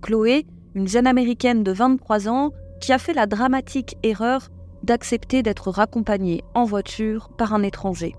Chloé, 0.00 0.46
une 0.74 0.88
jeune 0.88 1.06
américaine 1.06 1.62
de 1.62 1.72
23 1.72 2.28
ans, 2.28 2.50
qui 2.80 2.92
a 2.92 2.98
fait 2.98 3.12
la 3.12 3.26
dramatique 3.26 3.96
erreur 4.02 4.48
d'accepter 4.82 5.42
d'être 5.42 5.70
raccompagnée 5.70 6.42
en 6.54 6.64
voiture 6.64 7.30
par 7.36 7.52
un 7.52 7.62
étranger. 7.62 8.14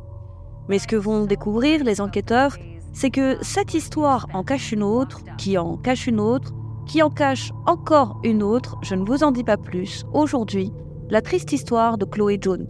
Mais 0.67 0.79
ce 0.79 0.87
que 0.87 0.95
vont 0.95 1.25
découvrir 1.25 1.83
les 1.83 2.01
enquêteurs, 2.01 2.57
c'est 2.93 3.09
que 3.09 3.37
cette 3.41 3.73
histoire 3.73 4.27
en 4.33 4.43
cache 4.43 4.71
une 4.71 4.83
autre, 4.83 5.21
qui 5.37 5.57
en 5.57 5.77
cache 5.77 6.07
une 6.07 6.19
autre, 6.19 6.53
qui 6.85 7.01
en 7.01 7.09
cache 7.09 7.51
encore 7.65 8.19
une 8.23 8.43
autre, 8.43 8.77
je 8.81 8.95
ne 8.95 9.05
vous 9.05 9.23
en 9.23 9.31
dis 9.31 9.43
pas 9.43 9.57
plus, 9.57 10.05
aujourd'hui, 10.13 10.71
la 11.09 11.21
triste 11.21 11.51
histoire 11.51 11.97
de 11.97 12.05
Chloé 12.05 12.37
Jones. 12.41 12.67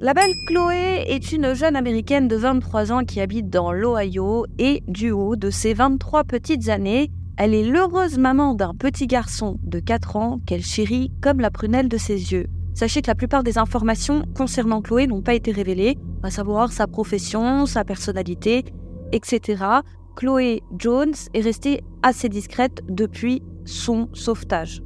La 0.00 0.12
belle 0.12 0.34
Chloé 0.48 1.04
est 1.06 1.32
une 1.32 1.54
jeune 1.54 1.76
américaine 1.76 2.28
de 2.28 2.36
23 2.36 2.92
ans 2.92 3.04
qui 3.04 3.20
habite 3.20 3.48
dans 3.48 3.72
l'Ohio 3.72 4.44
et 4.58 4.82
du 4.86 5.12
haut 5.12 5.36
de 5.36 5.50
ses 5.50 5.72
23 5.72 6.24
petites 6.24 6.68
années, 6.68 7.10
elle 7.36 7.54
est 7.54 7.64
l'heureuse 7.64 8.18
maman 8.18 8.54
d'un 8.54 8.74
petit 8.74 9.06
garçon 9.06 9.58
de 9.62 9.80
4 9.80 10.16
ans 10.16 10.40
qu'elle 10.46 10.62
chérit 10.62 11.10
comme 11.20 11.40
la 11.40 11.50
prunelle 11.50 11.88
de 11.88 11.96
ses 11.96 12.32
yeux. 12.32 12.46
Sachez 12.74 13.02
que 13.02 13.08
la 13.08 13.14
plupart 13.14 13.42
des 13.42 13.58
informations 13.58 14.24
concernant 14.36 14.82
Chloé 14.82 15.06
n'ont 15.06 15.22
pas 15.22 15.34
été 15.34 15.52
révélées, 15.52 15.98
à 16.22 16.30
savoir 16.30 16.72
sa 16.72 16.86
profession, 16.86 17.66
sa 17.66 17.84
personnalité, 17.84 18.64
etc. 19.12 19.64
Chloé 20.16 20.62
Jones 20.78 21.14
est 21.34 21.40
restée 21.40 21.82
assez 22.02 22.28
discrète 22.28 22.82
depuis 22.88 23.42
son 23.64 24.08
sauvetage. 24.12 24.82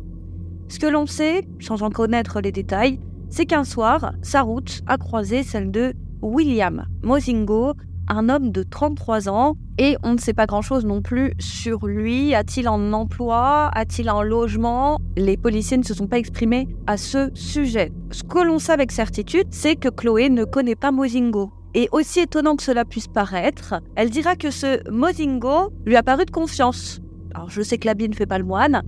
Ce 0.68 0.78
que 0.78 0.86
l'on 0.86 1.06
sait, 1.06 1.46
sans 1.60 1.82
en 1.82 1.90
connaître 1.90 2.40
les 2.40 2.52
détails, 2.52 3.00
c'est 3.30 3.46
qu'un 3.46 3.64
soir, 3.64 4.12
sa 4.22 4.42
route 4.42 4.82
a 4.86 4.96
croisé 4.96 5.42
celle 5.42 5.70
de 5.70 5.92
William 6.22 6.86
Mozingo, 7.02 7.74
un 8.08 8.28
homme 8.28 8.50
de 8.50 8.62
33 8.62 9.28
ans, 9.28 9.56
et 9.78 9.96
on 10.02 10.14
ne 10.14 10.18
sait 10.18 10.34
pas 10.34 10.46
grand-chose 10.46 10.84
non 10.84 11.02
plus 11.02 11.32
sur 11.38 11.86
lui. 11.86 12.34
A-t-il 12.34 12.66
un 12.66 12.92
emploi? 12.92 13.70
A-t-il 13.74 14.08
un 14.08 14.22
logement? 14.22 14.98
Les 15.16 15.36
policiers 15.36 15.76
ne 15.76 15.84
se 15.84 15.94
sont 15.94 16.06
pas 16.06 16.18
exprimés 16.18 16.68
à 16.86 16.96
ce 16.96 17.30
sujet. 17.34 17.92
Ce 18.10 18.22
que 18.22 18.38
l'on 18.38 18.58
sait 18.58 18.72
avec 18.72 18.90
certitude, 18.90 19.46
c'est 19.50 19.76
que 19.76 19.88
Chloé 19.88 20.30
ne 20.30 20.44
connaît 20.44 20.74
pas 20.74 20.90
Mozingo. 20.90 21.52
Et 21.74 21.88
aussi 21.92 22.20
étonnant 22.20 22.56
que 22.56 22.62
cela 22.62 22.84
puisse 22.84 23.08
paraître, 23.08 23.74
elle 23.94 24.10
dira 24.10 24.36
que 24.36 24.50
ce 24.50 24.90
Mozingo 24.90 25.70
lui 25.84 25.96
a 25.96 26.02
paru 26.02 26.24
de 26.24 26.30
confiance. 26.30 27.00
Alors 27.34 27.50
je 27.50 27.62
sais 27.62 27.78
que 27.78 27.86
l'habit 27.86 28.08
ne 28.08 28.14
fait 28.14 28.26
pas 28.26 28.38
le 28.38 28.44
moine, 28.44 28.82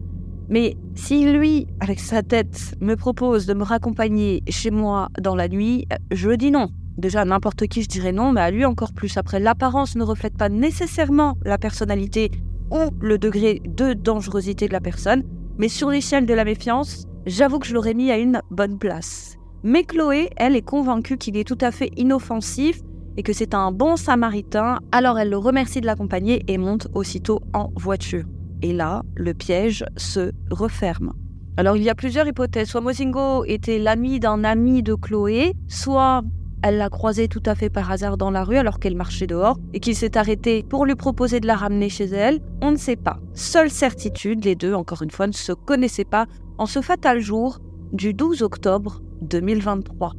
mais 0.48 0.76
si 0.96 1.30
lui, 1.30 1.68
avec 1.78 2.00
sa 2.00 2.22
tête, 2.22 2.74
me 2.80 2.96
propose 2.96 3.46
de 3.46 3.54
me 3.54 3.62
raccompagner 3.62 4.42
chez 4.48 4.70
moi 4.72 5.08
dans 5.20 5.36
la 5.36 5.46
nuit, 5.46 5.86
je 6.10 6.30
dis 6.30 6.50
non. 6.50 6.70
Déjà, 6.98 7.24
n'importe 7.24 7.66
qui, 7.66 7.82
je 7.82 7.88
dirais 7.88 8.12
non, 8.12 8.32
mais 8.32 8.40
à 8.40 8.50
lui 8.50 8.64
encore 8.64 8.92
plus. 8.92 9.16
Après, 9.16 9.40
l'apparence 9.40 9.96
ne 9.96 10.04
reflète 10.04 10.36
pas 10.36 10.48
nécessairement 10.48 11.36
la 11.44 11.58
personnalité 11.58 12.30
ou 12.70 12.90
le 13.00 13.18
degré 13.18 13.62
de 13.64 13.94
dangerosité 13.94 14.68
de 14.68 14.72
la 14.72 14.80
personne, 14.80 15.22
mais 15.58 15.68
sur 15.68 15.90
l'échelle 15.90 16.26
de 16.26 16.34
la 16.34 16.44
méfiance, 16.44 17.06
j'avoue 17.26 17.58
que 17.58 17.66
je 17.66 17.74
l'aurais 17.74 17.94
mis 17.94 18.10
à 18.10 18.18
une 18.18 18.40
bonne 18.50 18.78
place. 18.78 19.36
Mais 19.62 19.84
Chloé, 19.84 20.30
elle, 20.36 20.56
est 20.56 20.62
convaincue 20.62 21.18
qu'il 21.18 21.36
est 21.36 21.46
tout 21.46 21.58
à 21.60 21.70
fait 21.70 21.90
inoffensif 21.96 22.80
et 23.16 23.22
que 23.22 23.32
c'est 23.32 23.54
un 23.54 23.72
bon 23.72 23.96
samaritain, 23.96 24.78
alors 24.92 25.18
elle 25.18 25.30
le 25.30 25.36
remercie 25.36 25.80
de 25.80 25.86
l'accompagner 25.86 26.42
et 26.48 26.58
monte 26.58 26.88
aussitôt 26.94 27.40
en 27.52 27.70
voiture. 27.76 28.24
Et 28.62 28.72
là, 28.72 29.02
le 29.16 29.34
piège 29.34 29.84
se 29.96 30.32
referme. 30.50 31.12
Alors 31.56 31.76
il 31.76 31.82
y 31.82 31.90
a 31.90 31.94
plusieurs 31.94 32.26
hypothèses. 32.26 32.68
Soit 32.68 32.80
Mozingo 32.80 33.44
était 33.44 33.78
l'ami 33.78 34.20
d'un 34.20 34.44
ami 34.44 34.82
de 34.82 34.94
Chloé, 34.94 35.52
soit 35.68 36.22
elle 36.62 36.76
l'a 36.76 36.90
croisé 36.90 37.28
tout 37.28 37.42
à 37.46 37.54
fait 37.54 37.70
par 37.70 37.90
hasard 37.90 38.16
dans 38.16 38.30
la 38.30 38.44
rue 38.44 38.58
alors 38.58 38.78
qu'elle 38.78 38.96
marchait 38.96 39.26
dehors 39.26 39.58
et 39.72 39.80
qu'il 39.80 39.96
s'est 39.96 40.18
arrêté 40.18 40.62
pour 40.62 40.84
lui 40.84 40.94
proposer 40.94 41.40
de 41.40 41.46
la 41.46 41.56
ramener 41.56 41.88
chez 41.88 42.04
elle. 42.04 42.40
On 42.60 42.70
ne 42.70 42.76
sait 42.76 42.96
pas. 42.96 43.18
Seule 43.34 43.70
certitude, 43.70 44.44
les 44.44 44.54
deux, 44.54 44.74
encore 44.74 45.02
une 45.02 45.10
fois, 45.10 45.26
ne 45.26 45.32
se 45.32 45.52
connaissaient 45.52 46.04
pas 46.04 46.26
en 46.58 46.66
ce 46.66 46.82
fatal 46.82 47.20
jour 47.20 47.58
du 47.92 48.12
12 48.12 48.42
octobre 48.42 49.00
2023. 49.22 50.12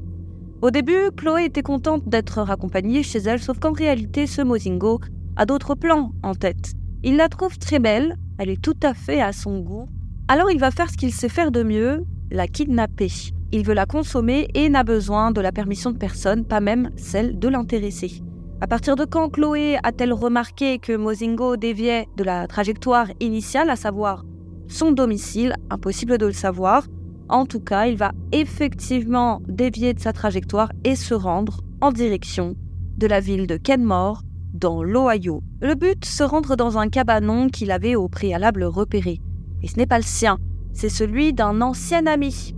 Au 0.61 0.71
début, 0.71 1.11
Chloé 1.15 1.45
était 1.45 1.63
contente 1.63 2.07
d'être 2.07 2.41
raccompagnée 2.41 3.03
chez 3.03 3.19
elle, 3.19 3.41
sauf 3.41 3.59
qu'en 3.59 3.71
réalité, 3.71 4.27
ce 4.27 4.41
Mozingo 4.41 4.99
a 5.35 5.45
d'autres 5.45 5.75
plans 5.75 6.11
en 6.23 6.35
tête. 6.35 6.73
Il 7.03 7.17
la 7.17 7.29
trouve 7.29 7.57
très 7.57 7.79
belle, 7.79 8.17
elle 8.37 8.49
est 8.49 8.61
tout 8.61 8.77
à 8.83 8.93
fait 8.93 9.21
à 9.21 9.33
son 9.33 9.59
goût. 9.59 9.87
Alors 10.27 10.51
il 10.51 10.59
va 10.59 10.71
faire 10.71 10.89
ce 10.89 10.97
qu'il 10.97 11.11
sait 11.11 11.29
faire 11.29 11.51
de 11.51 11.63
mieux, 11.63 12.03
la 12.29 12.47
kidnapper. 12.47 13.11
Il 13.53 13.65
veut 13.65 13.73
la 13.73 13.85
consommer 13.85 14.47
et 14.53 14.69
n'a 14.69 14.83
besoin 14.83 15.31
de 15.31 15.41
la 15.41 15.51
permission 15.51 15.91
de 15.91 15.97
personne, 15.97 16.45
pas 16.45 16.61
même 16.61 16.89
celle 16.95 17.37
de 17.37 17.49
l'intéressé. 17.49 18.21
À 18.61 18.67
partir 18.67 18.95
de 18.95 19.03
quand 19.03 19.29
Chloé 19.29 19.77
a-t-elle 19.83 20.13
remarqué 20.13 20.77
que 20.79 20.95
Mozingo 20.95 21.57
déviait 21.57 22.07
de 22.15 22.23
la 22.23 22.47
trajectoire 22.47 23.07
initiale, 23.19 23.69
à 23.69 23.75
savoir 23.75 24.23
son 24.67 24.91
domicile? 24.91 25.55
Impossible 25.69 26.17
de 26.17 26.27
le 26.27 26.31
savoir. 26.31 26.85
En 27.27 27.45
tout 27.45 27.59
cas, 27.59 27.87
il 27.87 27.97
va 27.97 28.13
effectivement 28.31 29.41
dévier 29.47 29.93
de 29.93 29.99
sa 29.99 30.13
trajectoire 30.13 30.71
et 30.85 30.95
se 30.95 31.13
rendre 31.13 31.61
en 31.81 31.91
direction 31.91 32.55
de 32.97 33.07
la 33.07 33.19
ville 33.19 33.47
de 33.47 33.57
Kenmore, 33.57 34.21
dans 34.53 34.83
l'Ohio. 34.83 35.41
Le 35.61 35.75
but, 35.75 36.05
se 36.05 36.23
rendre 36.23 36.55
dans 36.55 36.77
un 36.77 36.87
cabanon 36.87 37.49
qu'il 37.49 37.71
avait 37.71 37.95
au 37.95 38.07
préalable 38.07 38.63
repéré. 38.63 39.19
Et 39.61 39.67
ce 39.67 39.77
n'est 39.77 39.87
pas 39.87 39.97
le 39.97 40.03
sien, 40.03 40.37
c'est 40.73 40.89
celui 40.89 41.33
d'un 41.33 41.61
ancien 41.61 42.05
ami. 42.05 42.53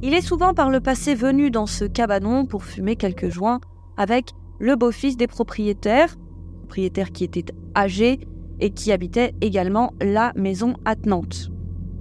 Il 0.00 0.14
est 0.14 0.20
souvent 0.20 0.54
par 0.54 0.70
le 0.70 0.78
passé 0.80 1.16
venu 1.16 1.50
dans 1.50 1.66
ce 1.66 1.84
cabanon 1.84 2.46
pour 2.46 2.62
fumer 2.62 2.94
quelques 2.94 3.30
joints 3.30 3.60
avec 3.96 4.30
le 4.60 4.76
beau-fils 4.76 5.16
des 5.16 5.26
propriétaires, 5.26 6.14
propriétaire 6.60 7.10
qui 7.10 7.24
était 7.24 7.46
âgé 7.76 8.20
et 8.60 8.70
qui 8.70 8.92
habitait 8.92 9.34
également 9.40 9.92
la 10.00 10.32
maison 10.36 10.74
attenante. 10.84 11.50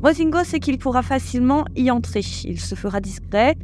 Mozingo 0.03 0.43
sait 0.43 0.59
qu'il 0.59 0.77
pourra 0.77 1.01
facilement 1.01 1.65
y 1.75 1.89
entrer. 1.89 2.21
Il 2.43 2.59
se 2.59 2.75
fera 2.75 2.99
discret. 2.99 3.55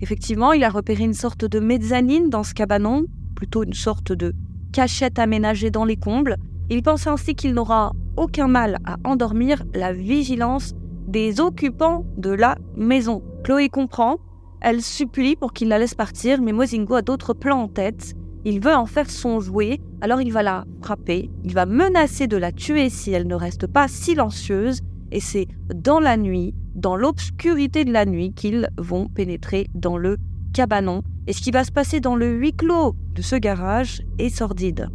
Effectivement, 0.00 0.52
il 0.52 0.64
a 0.64 0.70
repéré 0.70 1.04
une 1.04 1.12
sorte 1.12 1.44
de 1.44 1.60
mezzanine 1.60 2.30
dans 2.30 2.44
ce 2.44 2.54
cabanon, 2.54 3.04
plutôt 3.36 3.62
une 3.62 3.74
sorte 3.74 4.12
de 4.12 4.32
cachette 4.72 5.18
aménagée 5.18 5.70
dans 5.70 5.84
les 5.84 5.96
combles. 5.96 6.38
Il 6.70 6.82
pense 6.82 7.06
ainsi 7.06 7.34
qu'il 7.34 7.52
n'aura 7.52 7.92
aucun 8.16 8.48
mal 8.48 8.78
à 8.86 8.96
endormir 9.04 9.62
la 9.74 9.92
vigilance 9.92 10.72
des 11.08 11.40
occupants 11.40 12.06
de 12.16 12.30
la 12.30 12.56
maison. 12.74 13.22
Chloé 13.44 13.68
comprend, 13.68 14.18
elle 14.60 14.82
supplie 14.82 15.36
pour 15.36 15.52
qu'il 15.52 15.68
la 15.68 15.78
laisse 15.78 15.94
partir, 15.94 16.40
mais 16.40 16.52
Mozingo 16.52 16.94
a 16.94 17.02
d'autres 17.02 17.34
plans 17.34 17.62
en 17.62 17.68
tête. 17.68 18.14
Il 18.44 18.60
veut 18.60 18.74
en 18.74 18.86
faire 18.86 19.10
son 19.10 19.40
jouet, 19.40 19.80
alors 20.00 20.20
il 20.20 20.32
va 20.32 20.42
la 20.42 20.64
frapper, 20.82 21.30
il 21.44 21.54
va 21.54 21.66
menacer 21.66 22.26
de 22.26 22.36
la 22.36 22.52
tuer 22.52 22.88
si 22.88 23.12
elle 23.12 23.26
ne 23.26 23.34
reste 23.34 23.66
pas 23.66 23.88
silencieuse, 23.88 24.80
et 25.10 25.20
c'est 25.20 25.46
dans 25.74 26.00
la 26.00 26.16
nuit, 26.16 26.54
dans 26.74 26.96
l'obscurité 26.96 27.84
de 27.84 27.92
la 27.92 28.04
nuit, 28.04 28.32
qu'ils 28.32 28.68
vont 28.78 29.08
pénétrer 29.08 29.66
dans 29.74 29.96
le 29.96 30.16
cabanon 30.52 31.02
et 31.26 31.32
ce 31.32 31.40
qui 31.40 31.50
va 31.50 31.64
se 31.64 31.72
passer 31.72 32.00
dans 32.00 32.16
le 32.16 32.32
huis 32.32 32.52
clos 32.52 32.94
de 33.14 33.22
ce 33.22 33.36
garage 33.36 34.02
est 34.18 34.28
sordide. 34.28 34.88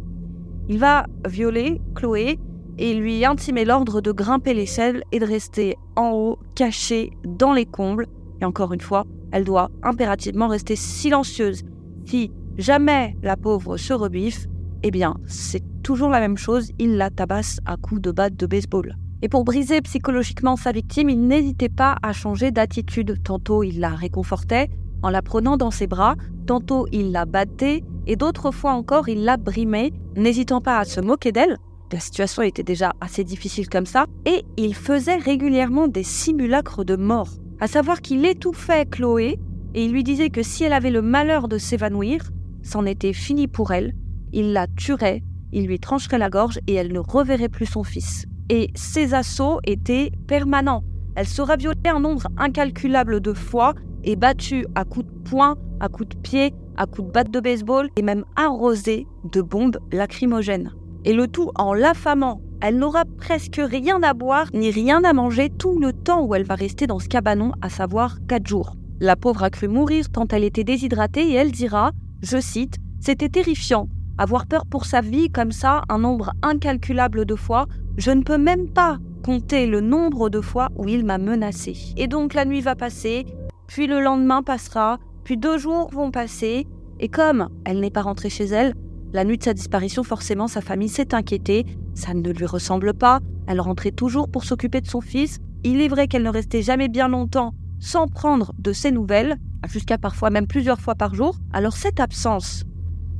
Il 0.68 0.78
va 0.78 1.06
violer 1.26 1.80
Chloé 1.94 2.38
et 2.78 2.94
lui 2.94 3.24
intimer 3.24 3.64
l'ordre 3.64 4.00
de 4.00 4.12
grimper 4.12 4.54
l'échelle 4.54 5.02
et 5.10 5.18
de 5.18 5.24
rester 5.24 5.76
en 5.96 6.10
haut, 6.12 6.38
cachée 6.54 7.12
dans 7.24 7.52
les 7.52 7.66
combles. 7.66 8.06
Et 8.40 8.44
encore 8.44 8.72
une 8.72 8.80
fois, 8.80 9.04
elle 9.32 9.44
doit 9.44 9.70
impérativement 9.82 10.48
rester 10.48 10.76
silencieuse. 10.76 11.62
Si 12.04 12.30
jamais 12.56 13.16
la 13.22 13.36
pauvre 13.36 13.76
se 13.76 13.92
rebiffe, 13.92 14.46
eh 14.82 14.90
bien, 14.90 15.16
c'est 15.26 15.62
toujours 15.82 16.10
la 16.10 16.20
même 16.20 16.38
chose, 16.38 16.70
il 16.78 16.96
la 16.96 17.10
tabasse 17.10 17.60
à 17.66 17.76
coups 17.76 18.00
de 18.00 18.10
batte 18.10 18.36
de 18.36 18.46
baseball. 18.46 18.96
Et 19.22 19.28
pour 19.28 19.44
briser 19.44 19.80
psychologiquement 19.80 20.56
sa 20.56 20.70
victime, 20.70 21.10
il 21.10 21.26
n'hésitait 21.26 21.68
pas 21.68 21.96
à 22.02 22.12
changer 22.12 22.52
d'attitude. 22.52 23.20
Tantôt, 23.24 23.64
il 23.64 23.80
la 23.80 23.90
réconfortait, 23.90 24.70
en 25.02 25.10
la 25.10 25.22
prenant 25.22 25.56
dans 25.56 25.72
ses 25.72 25.86
bras, 25.86 26.14
tantôt 26.46 26.86
il 26.92 27.10
la 27.12 27.24
battait 27.24 27.82
et 28.06 28.16
d'autres 28.16 28.52
fois 28.52 28.72
encore 28.72 29.08
il 29.08 29.24
la 29.24 29.36
brimait, 29.36 29.92
n'hésitant 30.16 30.60
pas 30.60 30.78
à 30.78 30.84
se 30.84 31.00
moquer 31.00 31.32
d'elle. 31.32 31.58
La 31.92 32.00
situation 32.00 32.42
était 32.42 32.62
déjà 32.62 32.92
assez 33.00 33.24
difficile 33.24 33.68
comme 33.68 33.86
ça, 33.86 34.06
et 34.26 34.44
il 34.56 34.74
faisait 34.74 35.16
régulièrement 35.16 35.88
des 35.88 36.02
simulacres 36.02 36.84
de 36.84 36.96
mort, 36.96 37.30
à 37.60 37.66
savoir 37.66 38.00
qu'il 38.00 38.24
étouffait 38.24 38.86
Chloé 38.86 39.38
et 39.74 39.84
il 39.84 39.92
lui 39.92 40.04
disait 40.04 40.30
que 40.30 40.42
si 40.42 40.64
elle 40.64 40.72
avait 40.72 40.90
le 40.90 41.02
malheur 41.02 41.48
de 41.48 41.58
s'évanouir, 41.58 42.30
c'en 42.62 42.84
était 42.86 43.12
fini 43.12 43.48
pour 43.48 43.72
elle, 43.72 43.94
il 44.32 44.52
la 44.52 44.66
tuerait, 44.66 45.22
il 45.52 45.66
lui 45.66 45.78
trancherait 45.78 46.18
la 46.18 46.30
gorge 46.30 46.58
et 46.66 46.74
elle 46.74 46.92
ne 46.92 46.98
reverrait 46.98 47.48
plus 47.48 47.66
son 47.66 47.84
fils. 47.84 48.26
Et 48.48 48.70
ses 48.74 49.14
assauts 49.14 49.60
étaient 49.64 50.10
permanents. 50.26 50.84
Elle 51.16 51.26
sera 51.26 51.56
violée 51.56 51.78
un 51.86 52.00
nombre 52.00 52.28
incalculable 52.36 53.20
de 53.20 53.32
fois 53.32 53.74
est 54.04 54.16
battue 54.16 54.66
à 54.74 54.84
coups 54.84 55.06
de 55.06 55.28
poing, 55.28 55.56
à 55.80 55.88
coups 55.88 56.08
de 56.08 56.16
pied, 56.16 56.54
à 56.76 56.86
coups 56.86 57.08
de 57.08 57.12
batte 57.12 57.30
de 57.30 57.40
baseball 57.40 57.88
et 57.96 58.02
même 58.02 58.24
arrosée 58.36 59.06
de 59.24 59.42
bombes 59.42 59.78
lacrymogènes. 59.92 60.72
Et 61.04 61.12
le 61.12 61.28
tout 61.28 61.50
en 61.56 61.74
l'affamant. 61.74 62.40
Elle 62.60 62.78
n'aura 62.78 63.04
presque 63.04 63.60
rien 63.62 64.02
à 64.02 64.14
boire 64.14 64.48
ni 64.52 64.70
rien 64.70 65.04
à 65.04 65.12
manger 65.12 65.48
tout 65.48 65.78
le 65.78 65.92
temps 65.92 66.24
où 66.24 66.34
elle 66.34 66.44
va 66.44 66.56
rester 66.56 66.88
dans 66.88 66.98
ce 66.98 67.08
cabanon, 67.08 67.52
à 67.62 67.68
savoir 67.68 68.18
4 68.26 68.46
jours. 68.46 68.74
La 69.00 69.14
pauvre 69.14 69.44
a 69.44 69.50
cru 69.50 69.68
mourir 69.68 70.10
tant 70.10 70.26
elle 70.28 70.42
était 70.42 70.64
déshydratée 70.64 71.30
et 71.30 71.34
elle 71.34 71.52
dira, 71.52 71.92
je 72.20 72.40
cite, 72.40 72.78
C'était 73.00 73.28
terrifiant. 73.28 73.88
Avoir 74.18 74.46
peur 74.46 74.66
pour 74.66 74.86
sa 74.86 75.00
vie 75.00 75.30
comme 75.30 75.52
ça 75.52 75.82
un 75.88 75.98
nombre 75.98 76.32
incalculable 76.42 77.24
de 77.24 77.36
fois, 77.36 77.66
je 77.96 78.10
ne 78.10 78.22
peux 78.22 78.38
même 78.38 78.68
pas 78.68 78.98
compter 79.24 79.66
le 79.66 79.80
nombre 79.80 80.28
de 80.28 80.40
fois 80.40 80.68
où 80.76 80.88
il 80.88 81.04
m'a 81.04 81.18
menacé. 81.18 81.76
Et 81.96 82.08
donc 82.08 82.34
la 82.34 82.44
nuit 82.44 82.60
va 82.60 82.74
passer, 82.74 83.24
puis 83.68 83.86
le 83.86 84.00
lendemain 84.00 84.42
passera, 84.42 84.98
puis 85.22 85.36
deux 85.36 85.58
jours 85.58 85.90
vont 85.92 86.10
passer, 86.10 86.66
et 86.98 87.08
comme 87.08 87.48
elle 87.64 87.78
n'est 87.78 87.90
pas 87.90 88.02
rentrée 88.02 88.30
chez 88.30 88.46
elle, 88.46 88.74
la 89.12 89.24
nuit 89.24 89.38
de 89.38 89.42
sa 89.42 89.54
disparition, 89.54 90.02
forcément, 90.02 90.48
sa 90.48 90.60
famille 90.60 90.88
s'est 90.88 91.14
inquiétée, 91.14 91.64
ça 91.94 92.14
ne 92.14 92.30
lui 92.30 92.46
ressemble 92.46 92.94
pas, 92.94 93.20
elle 93.46 93.60
rentrait 93.60 93.90
toujours 93.90 94.28
pour 94.28 94.44
s'occuper 94.44 94.80
de 94.80 94.86
son 94.86 95.00
fils, 95.00 95.38
il 95.64 95.80
est 95.80 95.88
vrai 95.88 96.08
qu'elle 96.08 96.22
ne 96.22 96.30
restait 96.30 96.62
jamais 96.62 96.88
bien 96.88 97.08
longtemps 97.08 97.54
sans 97.80 98.08
prendre 98.08 98.52
de 98.58 98.72
ses 98.72 98.90
nouvelles, 98.90 99.36
jusqu'à 99.68 99.98
parfois 99.98 100.30
même 100.30 100.46
plusieurs 100.46 100.80
fois 100.80 100.94
par 100.94 101.14
jour, 101.14 101.36
alors 101.52 101.76
cette 101.76 102.00
absence, 102.00 102.64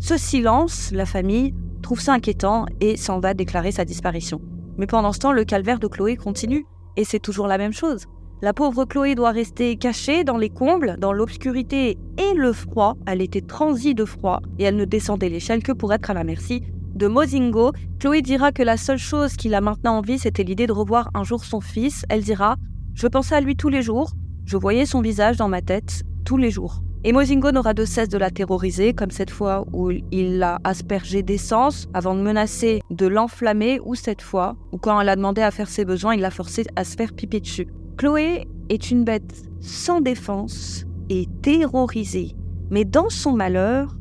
ce 0.00 0.16
silence, 0.16 0.90
la 0.92 1.06
famille 1.06 1.54
trouve 1.82 2.00
ça 2.00 2.12
inquiétant 2.12 2.66
et 2.80 2.96
s'en 2.96 3.20
va 3.20 3.34
déclarer 3.34 3.72
sa 3.72 3.84
disparition. 3.84 4.40
Mais 4.76 4.86
pendant 4.86 5.12
ce 5.12 5.18
temps, 5.18 5.32
le 5.32 5.44
calvaire 5.44 5.80
de 5.80 5.88
Chloé 5.88 6.16
continue, 6.16 6.66
et 6.96 7.04
c'est 7.04 7.18
toujours 7.18 7.46
la 7.46 7.58
même 7.58 7.72
chose. 7.72 8.06
La 8.40 8.52
pauvre 8.52 8.84
Chloé 8.84 9.16
doit 9.16 9.32
rester 9.32 9.76
cachée 9.76 10.22
dans 10.22 10.36
les 10.36 10.48
combles, 10.48 10.96
dans 11.00 11.12
l'obscurité 11.12 11.98
et 12.18 12.34
le 12.36 12.52
froid. 12.52 12.96
Elle 13.04 13.20
était 13.20 13.40
transie 13.40 13.96
de 13.96 14.04
froid 14.04 14.40
et 14.60 14.62
elle 14.62 14.76
ne 14.76 14.84
descendait 14.84 15.28
l'échelle 15.28 15.60
que 15.60 15.72
pour 15.72 15.92
être 15.92 16.10
à 16.10 16.14
la 16.14 16.22
merci 16.22 16.62
de 16.94 17.08
Mozingo. 17.08 17.72
Chloé 17.98 18.22
dira 18.22 18.52
que 18.52 18.62
la 18.62 18.76
seule 18.76 18.98
chose 18.98 19.34
qu'il 19.34 19.54
a 19.54 19.60
maintenant 19.60 19.98
envie, 19.98 20.20
c'était 20.20 20.44
l'idée 20.44 20.68
de 20.68 20.72
revoir 20.72 21.10
un 21.14 21.24
jour 21.24 21.44
son 21.44 21.60
fils. 21.60 22.04
Elle 22.08 22.22
dira 22.22 22.54
Je 22.94 23.08
pensais 23.08 23.34
à 23.34 23.40
lui 23.40 23.56
tous 23.56 23.70
les 23.70 23.82
jours, 23.82 24.12
je 24.44 24.56
voyais 24.56 24.86
son 24.86 25.00
visage 25.00 25.36
dans 25.36 25.48
ma 25.48 25.60
tête 25.60 26.04
tous 26.24 26.36
les 26.36 26.52
jours. 26.52 26.82
Et 27.02 27.12
Mozingo 27.12 27.50
n'aura 27.50 27.74
de 27.74 27.84
cesse 27.84 28.08
de 28.08 28.18
la 28.18 28.30
terroriser, 28.30 28.92
comme 28.92 29.10
cette 29.10 29.30
fois 29.30 29.64
où 29.72 29.90
il 29.90 30.38
l'a 30.38 30.60
aspergé 30.62 31.24
d'essence 31.24 31.88
avant 31.92 32.14
de 32.14 32.20
menacer 32.20 32.82
de 32.90 33.06
l'enflammer, 33.06 33.80
ou 33.84 33.96
cette 33.96 34.22
fois 34.22 34.56
où 34.70 34.78
quand 34.78 35.00
elle 35.00 35.08
a 35.08 35.16
demandé 35.16 35.42
à 35.42 35.50
faire 35.50 35.68
ses 35.68 35.84
besoins, 35.84 36.14
il 36.14 36.20
l'a 36.20 36.30
forcé 36.30 36.64
à 36.76 36.84
se 36.84 36.96
faire 36.96 37.12
pipi 37.12 37.40
dessus. 37.40 37.66
Chloé 37.98 38.46
est 38.68 38.92
une 38.92 39.02
bête 39.02 39.42
sans 39.58 40.00
défense 40.00 40.84
et 41.10 41.26
terrorisée. 41.42 42.36
Mais 42.70 42.84
dans 42.84 43.08
son 43.08 43.32
malheur, 43.32 43.98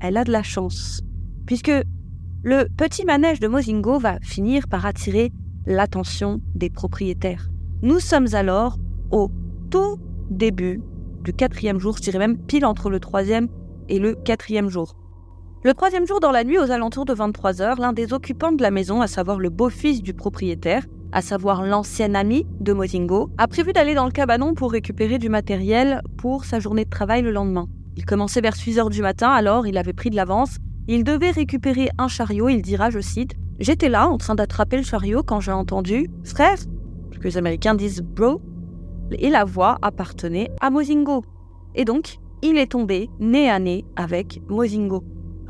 elle 0.00 0.16
a 0.16 0.24
de 0.24 0.32
la 0.32 0.42
chance, 0.42 1.02
puisque 1.44 1.72
le 2.42 2.64
petit 2.78 3.04
manège 3.04 3.38
de 3.38 3.46
Mozingo 3.46 3.98
va 3.98 4.18
finir 4.22 4.66
par 4.66 4.86
attirer 4.86 5.30
l'attention 5.66 6.40
des 6.54 6.70
propriétaires. 6.70 7.50
Nous 7.82 8.00
sommes 8.00 8.28
alors 8.32 8.78
au 9.10 9.30
tout 9.70 9.98
début 10.30 10.80
du 11.22 11.34
quatrième 11.34 11.78
jour, 11.78 11.98
je 11.98 12.02
dirais 12.04 12.18
même 12.18 12.38
pile 12.38 12.64
entre 12.64 12.88
le 12.88 12.98
troisième 12.98 13.48
et 13.90 13.98
le 13.98 14.14
quatrième 14.14 14.70
jour. 14.70 14.96
Le 15.64 15.74
troisième 15.74 16.06
jour 16.06 16.20
dans 16.20 16.30
la 16.30 16.44
nuit, 16.44 16.58
aux 16.58 16.70
alentours 16.70 17.04
de 17.04 17.12
23 17.12 17.60
heures, 17.60 17.78
l'un 17.78 17.92
des 17.92 18.14
occupants 18.14 18.52
de 18.52 18.62
la 18.62 18.70
maison, 18.70 19.02
à 19.02 19.06
savoir 19.06 19.38
le 19.38 19.50
beau-fils 19.50 20.02
du 20.02 20.14
propriétaire, 20.14 20.86
à 21.12 21.22
savoir 21.22 21.62
l'ancien 21.62 22.14
ami 22.14 22.46
de 22.60 22.72
Mozingo, 22.72 23.30
a 23.38 23.48
prévu 23.48 23.72
d'aller 23.72 23.94
dans 23.94 24.04
le 24.04 24.10
cabanon 24.10 24.54
pour 24.54 24.72
récupérer 24.72 25.18
du 25.18 25.28
matériel 25.28 26.02
pour 26.16 26.44
sa 26.44 26.60
journée 26.60 26.84
de 26.84 26.90
travail 26.90 27.22
le 27.22 27.30
lendemain. 27.30 27.68
Il 27.96 28.04
commençait 28.04 28.40
vers 28.40 28.56
6 28.56 28.78
heures 28.78 28.90
du 28.90 29.02
matin, 29.02 29.30
alors 29.30 29.66
il 29.66 29.76
avait 29.76 29.92
pris 29.92 30.10
de 30.10 30.16
l'avance. 30.16 30.56
Il 30.86 31.04
devait 31.04 31.30
récupérer 31.30 31.90
un 31.98 32.08
chariot, 32.08 32.48
il 32.48 32.62
dira, 32.62 32.90
je 32.90 33.00
cite, 33.00 33.34
J'étais 33.58 33.88
là 33.88 34.08
en 34.08 34.18
train 34.18 34.36
d'attraper 34.36 34.76
le 34.76 34.84
chariot 34.84 35.24
quand 35.24 35.40
j'ai 35.40 35.50
entendu 35.50 36.08
Frère, 36.22 36.58
que 37.10 37.24
les 37.24 37.36
Américains 37.36 37.74
disent 37.74 38.02
bro, 38.02 38.40
et 39.10 39.30
la 39.30 39.44
voix 39.44 39.78
appartenait 39.82 40.50
à 40.60 40.70
Mozingo. 40.70 41.24
Et 41.74 41.84
donc, 41.84 42.18
il 42.42 42.56
est 42.56 42.70
tombé 42.70 43.10
nez 43.18 43.50
à 43.50 43.58
nez 43.58 43.84
avec 43.96 44.40
Mozingo. 44.48 45.02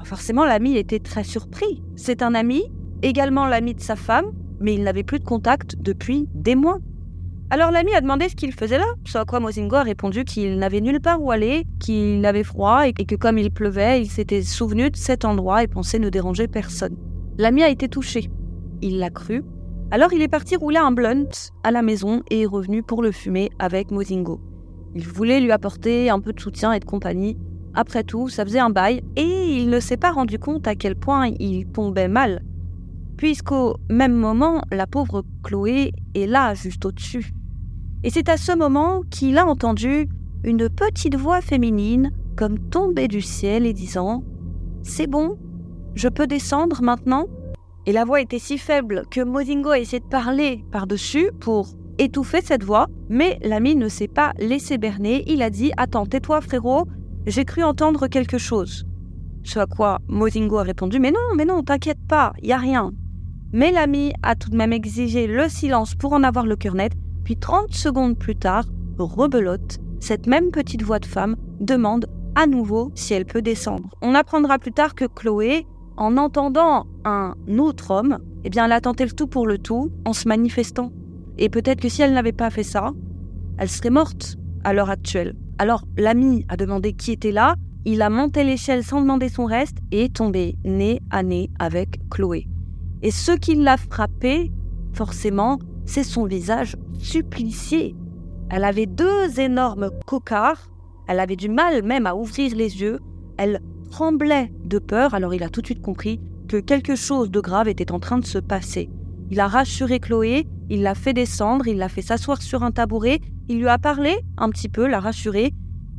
forcément, 0.04 0.46
l'ami 0.46 0.78
était 0.78 1.00
très 1.00 1.24
surpris. 1.24 1.82
C'est 1.96 2.22
un 2.22 2.34
ami, 2.34 2.62
également 3.02 3.46
l'ami 3.46 3.74
de 3.74 3.80
sa 3.80 3.94
femme, 3.94 4.32
mais 4.60 4.74
il 4.74 4.82
n'avait 4.82 5.02
plus 5.02 5.18
de 5.18 5.24
contact 5.24 5.76
depuis 5.78 6.28
des 6.34 6.54
mois. 6.54 6.78
Alors 7.50 7.70
l'ami 7.70 7.94
a 7.94 8.00
demandé 8.00 8.28
ce 8.28 8.36
qu'il 8.36 8.52
faisait 8.52 8.78
là, 8.78 8.86
ce 9.04 9.18
à 9.18 9.24
quoi 9.24 9.40
Mozingo 9.40 9.76
a 9.76 9.82
répondu 9.82 10.24
qu'il 10.24 10.58
n'avait 10.58 10.80
nulle 10.80 11.00
part 11.00 11.22
où 11.22 11.30
aller, 11.30 11.64
qu'il 11.80 12.24
avait 12.26 12.44
froid 12.44 12.86
et 12.86 12.92
que 12.92 13.14
comme 13.14 13.38
il 13.38 13.50
pleuvait, 13.50 14.02
il 14.02 14.08
s'était 14.08 14.42
souvenu 14.42 14.90
de 14.90 14.96
cet 14.96 15.24
endroit 15.24 15.62
et 15.62 15.66
pensait 15.66 15.98
ne 15.98 16.10
déranger 16.10 16.46
personne. 16.46 16.96
L'ami 17.38 17.62
a 17.62 17.70
été 17.70 17.88
touché. 17.88 18.30
Il 18.82 18.98
l'a 18.98 19.10
cru 19.10 19.42
alors 19.90 20.12
il 20.12 20.20
est 20.20 20.28
parti 20.28 20.54
rouler 20.54 20.76
un 20.76 20.92
blunt 20.92 21.30
à 21.64 21.70
la 21.70 21.80
maison 21.80 22.22
et 22.28 22.42
est 22.42 22.46
revenu 22.46 22.82
pour 22.82 23.02
le 23.02 23.10
fumer 23.10 23.48
avec 23.58 23.90
Mozingo. 23.90 24.38
Il 24.94 25.08
voulait 25.08 25.40
lui 25.40 25.50
apporter 25.50 26.10
un 26.10 26.20
peu 26.20 26.34
de 26.34 26.40
soutien 26.40 26.74
et 26.74 26.80
de 26.80 26.84
compagnie. 26.84 27.38
Après 27.72 28.02
tout, 28.02 28.28
ça 28.28 28.44
faisait 28.44 28.58
un 28.58 28.68
bail 28.68 29.02
et 29.16 29.22
il 29.22 29.70
ne 29.70 29.80
s'est 29.80 29.96
pas 29.96 30.10
rendu 30.10 30.38
compte 30.38 30.68
à 30.68 30.74
quel 30.74 30.94
point 30.94 31.30
il 31.38 31.66
tombait 31.68 32.08
mal. 32.08 32.42
Puisqu'au 33.18 33.76
même 33.90 34.14
moment, 34.14 34.62
la 34.70 34.86
pauvre 34.86 35.24
Chloé 35.42 35.92
est 36.14 36.26
là, 36.26 36.54
juste 36.54 36.86
au-dessus. 36.86 37.32
Et 38.04 38.10
c'est 38.10 38.28
à 38.28 38.36
ce 38.36 38.56
moment 38.56 39.02
qu'il 39.10 39.38
a 39.38 39.46
entendu 39.46 40.08
une 40.44 40.68
petite 40.68 41.16
voix 41.16 41.40
féminine 41.40 42.12
comme 42.36 42.60
tomber 42.70 43.08
du 43.08 43.20
ciel 43.20 43.66
et 43.66 43.72
disant⁇ 43.72 44.20
C'est 44.82 45.08
bon, 45.08 45.36
je 45.96 46.08
peux 46.08 46.28
descendre 46.28 46.80
maintenant?⁇ 46.80 47.24
et 47.86 47.92
la 47.92 48.04
voix 48.04 48.20
était 48.20 48.38
si 48.38 48.56
faible 48.56 49.02
que 49.10 49.22
Mozingo 49.22 49.70
a 49.70 49.80
essayé 49.80 49.98
de 49.98 50.04
parler 50.04 50.62
par-dessus 50.70 51.30
pour 51.40 51.70
étouffer 51.98 52.40
cette 52.40 52.62
voix, 52.62 52.86
mais 53.08 53.38
l'ami 53.42 53.74
ne 53.74 53.88
s'est 53.88 54.08
pas 54.08 54.32
laissé 54.38 54.78
berner. 54.78 55.24
Il 55.26 55.42
a 55.42 55.50
dit 55.50 55.72
Attends, 55.76 56.06
tais-toi, 56.06 56.40
frérot, 56.40 56.84
j'ai 57.26 57.44
cru 57.44 57.64
entendre 57.64 58.06
quelque 58.06 58.38
chose. 58.38 58.86
Ce 59.42 59.58
à 59.58 59.66
quoi 59.66 59.98
Mozingo 60.06 60.58
a 60.58 60.62
répondu 60.62 61.00
Mais 61.00 61.10
non, 61.10 61.34
mais 61.34 61.46
non, 61.46 61.62
t'inquiète 61.62 62.06
pas, 62.06 62.32
y 62.42 62.52
a 62.52 62.58
rien. 62.58 62.92
Mais 63.52 63.72
l'ami 63.72 64.12
a 64.22 64.34
tout 64.34 64.50
de 64.50 64.56
même 64.56 64.72
exigé 64.72 65.26
le 65.26 65.48
silence 65.48 65.94
pour 65.94 66.12
en 66.12 66.22
avoir 66.22 66.46
le 66.46 66.56
cœur 66.56 66.74
net, 66.74 66.92
puis 67.24 67.36
30 67.36 67.72
secondes 67.72 68.18
plus 68.18 68.36
tard, 68.36 68.64
rebelote, 68.98 69.78
cette 70.00 70.26
même 70.26 70.50
petite 70.50 70.82
voix 70.82 70.98
de 70.98 71.06
femme 71.06 71.36
demande 71.60 72.06
à 72.34 72.46
nouveau 72.46 72.92
si 72.94 73.14
elle 73.14 73.24
peut 73.24 73.42
descendre. 73.42 73.88
On 74.02 74.14
apprendra 74.14 74.58
plus 74.58 74.72
tard 74.72 74.94
que 74.94 75.06
Chloé 75.06 75.66
en 75.96 76.16
entendant 76.16 76.86
un 77.04 77.34
autre 77.58 77.90
homme, 77.90 78.18
eh 78.44 78.50
bien, 78.50 78.66
elle 78.66 78.72
a 78.72 78.80
tenté 78.80 79.04
le 79.04 79.12
tout 79.12 79.26
pour 79.26 79.46
le 79.46 79.58
tout 79.58 79.90
en 80.04 80.12
se 80.12 80.28
manifestant. 80.28 80.92
Et 81.38 81.48
peut-être 81.48 81.80
que 81.80 81.88
si 81.88 82.02
elle 82.02 82.12
n'avait 82.12 82.32
pas 82.32 82.50
fait 82.50 82.62
ça, 82.62 82.92
elle 83.56 83.68
serait 83.68 83.90
morte 83.90 84.36
à 84.62 84.72
l'heure 84.72 84.90
actuelle. 84.90 85.34
Alors, 85.58 85.84
l'ami 85.96 86.44
a 86.48 86.56
demandé 86.56 86.92
qui 86.92 87.12
était 87.12 87.32
là, 87.32 87.56
il 87.84 88.02
a 88.02 88.10
monté 88.10 88.44
l'échelle 88.44 88.84
sans 88.84 89.00
demander 89.00 89.28
son 89.28 89.46
reste 89.46 89.78
et 89.90 90.04
est 90.04 90.14
tombé 90.14 90.56
nez 90.64 91.00
à 91.10 91.22
nez 91.22 91.50
avec 91.58 91.98
Chloé. 92.10 92.46
Et 93.02 93.10
ce 93.10 93.32
qui 93.32 93.54
l'a 93.54 93.76
frappé, 93.76 94.50
forcément, 94.92 95.58
c'est 95.86 96.04
son 96.04 96.24
visage 96.24 96.76
supplicié. 96.98 97.94
Elle 98.50 98.64
avait 98.64 98.86
deux 98.86 99.38
énormes 99.40 99.90
cocards, 100.06 100.70
elle 101.06 101.20
avait 101.20 101.36
du 101.36 101.48
mal 101.48 101.82
même 101.82 102.06
à 102.06 102.14
ouvrir 102.14 102.54
les 102.54 102.80
yeux, 102.80 102.98
elle 103.36 103.60
tremblait 103.90 104.52
de 104.64 104.78
peur, 104.78 105.14
alors 105.14 105.34
il 105.34 105.42
a 105.42 105.48
tout 105.48 105.60
de 105.60 105.66
suite 105.66 105.82
compris 105.82 106.20
que 106.48 106.56
quelque 106.56 106.96
chose 106.96 107.30
de 107.30 107.40
grave 107.40 107.68
était 107.68 107.92
en 107.92 108.00
train 108.00 108.18
de 108.18 108.26
se 108.26 108.38
passer. 108.38 108.90
Il 109.30 109.40
a 109.40 109.48
rassuré 109.48 110.00
Chloé, 110.00 110.46
il 110.70 110.82
l'a 110.82 110.94
fait 110.94 111.12
descendre, 111.12 111.66
il 111.68 111.78
l'a 111.78 111.88
fait 111.88 112.02
s'asseoir 112.02 112.42
sur 112.42 112.62
un 112.62 112.70
tabouret, 112.70 113.20
il 113.48 113.58
lui 113.58 113.68
a 113.68 113.78
parlé 113.78 114.16
un 114.36 114.50
petit 114.50 114.68
peu, 114.68 114.86
l'a 114.86 115.00
rassuré. 115.00 115.52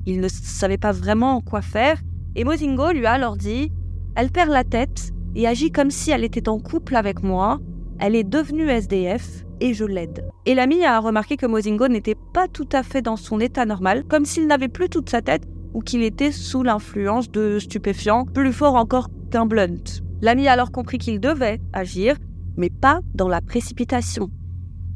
Il 0.06 0.22
ne 0.22 0.28
savait 0.28 0.78
pas 0.78 0.92
vraiment 0.92 1.42
quoi 1.42 1.62
faire, 1.62 2.00
et 2.36 2.44
Mozingo 2.44 2.92
lui 2.92 3.06
a 3.06 3.14
alors 3.14 3.38
dit 3.38 3.72
Elle 4.16 4.32
perd 4.32 4.50
la 4.50 4.64
tête 4.64 5.12
et 5.36 5.48
agit 5.48 5.72
comme 5.72 5.92
si 5.92 6.12
elle 6.12 6.24
était 6.24 6.50
en 6.50 6.60
couple 6.60 6.96
avec 6.96 7.24
moi, 7.24 7.60
elle 8.00 8.16
est 8.16 8.24
devenue 8.24 8.70
SDF 8.70 9.46
et 9.60 9.74
je 9.74 9.86
l'aide. 9.86 10.26
Et 10.46 10.56
l'ami 10.56 10.86
a 10.86 11.00
remarqué 11.00 11.38
que 11.38 11.46
Mozingo 11.46 11.88
n'était 11.88 12.16
pas 12.34 12.48
tout 12.48 12.70
à 12.72 12.84
fait 12.84 13.02
dans 13.02 13.18
son 13.18 13.40
état 13.40 13.66
normal, 13.66 14.04
comme 14.06 14.26
s'il 14.26 14.48
n'avait 14.48 14.70
plus 14.70 14.90
toute 14.90 15.10
sa 15.10 15.22
tête, 15.22 15.44
ou 15.74 15.82
qu'il 15.82 16.02
était 16.02 16.32
sous 16.32 16.64
l'influence 16.64 17.30
de 17.30 17.60
stupéfiants 17.60 18.26
plus 18.26 18.54
forts 18.54 18.76
encore 18.76 19.10
qu'un 19.32 19.46
blunt. 19.46 20.02
L'ami 20.22 20.48
a 20.48 20.54
alors 20.54 20.72
compris 20.72 20.98
qu'il 20.98 21.20
devait 21.20 21.60
agir, 21.74 22.16
mais 22.58 22.70
pas 22.70 23.02
dans 23.14 23.28
la 23.28 23.42
précipitation. 23.42 24.30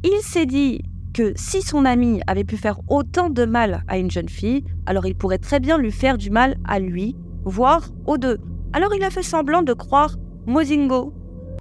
Il 0.02 0.20
s'est 0.22 0.46
dit 0.46 0.82
que 1.14 1.32
si 1.36 1.62
son 1.62 1.84
ami 1.84 2.20
avait 2.26 2.44
pu 2.44 2.56
faire 2.56 2.80
autant 2.88 3.30
de 3.30 3.44
mal 3.44 3.84
à 3.88 3.98
une 3.98 4.10
jeune 4.10 4.28
fille, 4.28 4.64
alors 4.84 5.06
il 5.06 5.14
pourrait 5.14 5.38
très 5.38 5.60
bien 5.60 5.78
lui 5.78 5.92
faire 5.92 6.18
du 6.18 6.30
mal 6.30 6.56
à 6.64 6.80
lui, 6.80 7.16
voire 7.44 7.90
aux 8.06 8.18
deux. 8.18 8.38
Alors 8.72 8.92
il 8.94 9.04
a 9.04 9.10
fait 9.10 9.22
semblant 9.22 9.62
de 9.62 9.72
croire 9.72 10.16
Mozingo. 10.46 11.12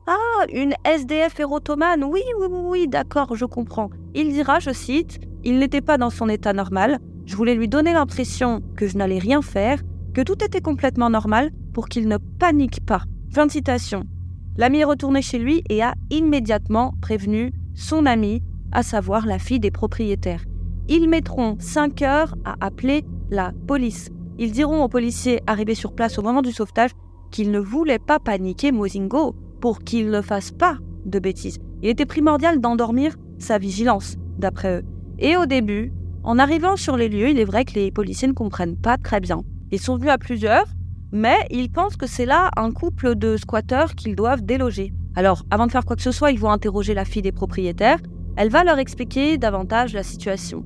Ah, 0.07 0.45
une 0.53 0.73
SDF 0.83 1.39
érotomane, 1.39 2.03
oui, 2.03 2.21
oui, 2.39 2.47
oui, 2.49 2.59
oui 2.63 2.87
d'accord, 2.87 3.35
je 3.35 3.45
comprends. 3.45 3.89
Il 4.13 4.33
dira, 4.33 4.59
je 4.59 4.71
cite, 4.71 5.19
il 5.45 5.59
n'était 5.59 5.81
pas 5.81 5.97
dans 5.97 6.09
son 6.09 6.27
état 6.27 6.51
normal, 6.51 6.99
je 7.25 7.35
voulais 7.37 7.55
lui 7.55 7.69
donner 7.69 7.93
l'impression 7.93 8.61
que 8.75 8.87
je 8.87 8.97
n'allais 8.97 9.19
rien 9.19 9.41
faire, 9.41 9.79
que 10.13 10.21
tout 10.21 10.43
était 10.43 10.59
complètement 10.59 11.09
normal 11.09 11.51
pour 11.73 11.87
qu'il 11.87 12.09
ne 12.09 12.17
panique 12.17 12.85
pas. 12.85 13.03
Fin 13.31 13.45
de 13.45 13.51
citation. 13.51 14.03
L'ami 14.57 14.79
est 14.79 14.85
retourné 14.85 15.21
chez 15.21 15.39
lui 15.39 15.63
et 15.69 15.81
a 15.81 15.93
immédiatement 16.09 16.93
prévenu 17.01 17.53
son 17.73 18.05
ami, 18.05 18.43
à 18.73 18.83
savoir 18.83 19.25
la 19.25 19.39
fille 19.39 19.59
des 19.59 19.71
propriétaires. 19.71 20.43
Ils 20.89 21.07
mettront 21.07 21.55
5 21.59 22.01
heures 22.01 22.35
à 22.43 22.55
appeler 22.59 23.05
la 23.29 23.53
police. 23.67 24.09
Ils 24.37 24.51
diront 24.51 24.83
aux 24.83 24.89
policiers 24.89 25.41
arrivés 25.47 25.75
sur 25.75 25.93
place 25.93 26.19
au 26.19 26.21
moment 26.21 26.41
du 26.41 26.51
sauvetage 26.51 26.91
qu'ils 27.33 27.51
ne 27.51 27.59
voulaient 27.59 27.99
pas 27.99 28.19
paniquer 28.19 28.71
Mozingo 28.71 29.35
pour 29.59 29.79
qu'il 29.79 30.09
ne 30.09 30.21
fasse 30.21 30.51
pas 30.51 30.77
de 31.05 31.19
bêtises. 31.19 31.59
Il 31.81 31.89
était 31.89 32.05
primordial 32.05 32.61
d'endormir 32.61 33.15
sa 33.39 33.57
vigilance, 33.57 34.15
d'après 34.37 34.77
eux. 34.79 34.83
Et 35.19 35.35
au 35.35 35.45
début, 35.45 35.91
en 36.23 36.39
arrivant 36.39 36.77
sur 36.77 36.95
les 36.95 37.09
lieux, 37.09 37.29
il 37.29 37.39
est 37.39 37.45
vrai 37.45 37.65
que 37.65 37.73
les 37.73 37.91
policiers 37.91 38.27
ne 38.27 38.33
comprennent 38.33 38.77
pas 38.77 38.97
très 38.97 39.19
bien. 39.19 39.41
Ils 39.71 39.79
sont 39.79 39.97
venus 39.97 40.11
à 40.11 40.17
plusieurs, 40.17 40.67
mais 41.11 41.35
ils 41.49 41.71
pensent 41.71 41.97
que 41.97 42.07
c'est 42.07 42.25
là 42.25 42.51
un 42.55 42.71
couple 42.71 43.15
de 43.15 43.35
squatteurs 43.35 43.95
qu'ils 43.95 44.15
doivent 44.15 44.43
déloger. 44.43 44.93
Alors, 45.15 45.43
avant 45.49 45.65
de 45.65 45.71
faire 45.71 45.85
quoi 45.85 45.95
que 45.95 46.01
ce 46.01 46.11
soit, 46.11 46.31
ils 46.31 46.39
vont 46.39 46.51
interroger 46.51 46.93
la 46.93 47.03
fille 47.03 47.21
des 47.23 47.31
propriétaires. 47.31 47.99
Elle 48.35 48.49
va 48.49 48.63
leur 48.63 48.77
expliquer 48.77 49.37
davantage 49.37 49.93
la 49.93 50.03
situation. 50.03 50.63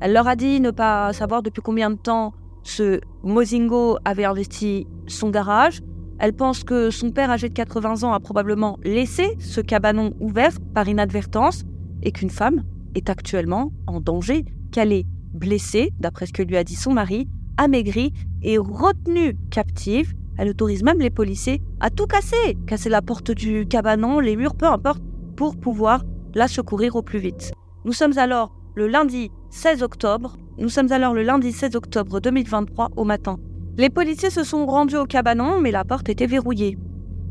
Elle 0.00 0.12
leur 0.12 0.26
a 0.26 0.36
dit 0.36 0.60
ne 0.60 0.70
pas 0.72 1.12
savoir 1.12 1.42
depuis 1.42 1.62
combien 1.62 1.90
de 1.90 1.96
temps 1.96 2.32
ce 2.64 3.00
Mozingo 3.22 3.98
avait 4.04 4.24
investi 4.24 4.86
son 5.06 5.30
garage. 5.30 5.80
Elle 6.18 6.32
pense 6.32 6.64
que 6.64 6.90
son 6.90 7.10
père 7.10 7.30
âgé 7.30 7.48
de 7.48 7.54
80 7.54 8.02
ans 8.02 8.12
a 8.12 8.20
probablement 8.20 8.78
laissé 8.82 9.36
ce 9.38 9.60
cabanon 9.60 10.12
ouvert 10.20 10.52
par 10.74 10.88
inadvertance 10.88 11.64
et 12.02 12.10
qu'une 12.10 12.30
femme 12.30 12.64
est 12.94 13.08
actuellement 13.08 13.72
en 13.86 14.00
danger, 14.00 14.44
qu'elle 14.72 14.92
est 14.92 15.06
blessée, 15.32 15.92
d'après 16.00 16.26
ce 16.26 16.32
que 16.32 16.42
lui 16.42 16.56
a 16.56 16.64
dit 16.64 16.74
son 16.74 16.92
mari, 16.92 17.28
amaigrie 17.56 18.12
et 18.42 18.58
retenue 18.58 19.36
captive. 19.50 20.14
Elle 20.38 20.48
autorise 20.48 20.82
même 20.82 21.00
les 21.00 21.10
policiers 21.10 21.62
à 21.80 21.90
tout 21.90 22.06
casser, 22.06 22.56
casser 22.66 22.88
la 22.88 23.02
porte 23.02 23.30
du 23.30 23.66
cabanon, 23.66 24.20
les 24.20 24.36
murs, 24.36 24.54
peu 24.54 24.66
importe, 24.66 25.02
pour 25.36 25.56
pouvoir 25.56 26.04
la 26.34 26.48
secourir 26.48 26.96
au 26.96 27.02
plus 27.02 27.18
vite. 27.18 27.52
Nous 27.84 27.92
sommes 27.92 28.18
alors 28.18 28.52
le 28.74 28.88
lundi 28.88 29.30
16 29.50 29.82
octobre. 29.82 30.36
Nous 30.58 30.68
sommes 30.68 30.90
alors 30.92 31.14
le 31.14 31.22
lundi 31.22 31.52
16 31.52 31.76
octobre 31.76 32.20
2023 32.20 32.90
au 32.96 33.04
matin. 33.04 33.38
Les 33.80 33.90
policiers 33.90 34.30
se 34.30 34.42
sont 34.42 34.66
rendus 34.66 34.96
au 34.96 35.04
cabanon, 35.04 35.60
mais 35.60 35.70
la 35.70 35.84
porte 35.84 36.08
était 36.08 36.26
verrouillée. 36.26 36.76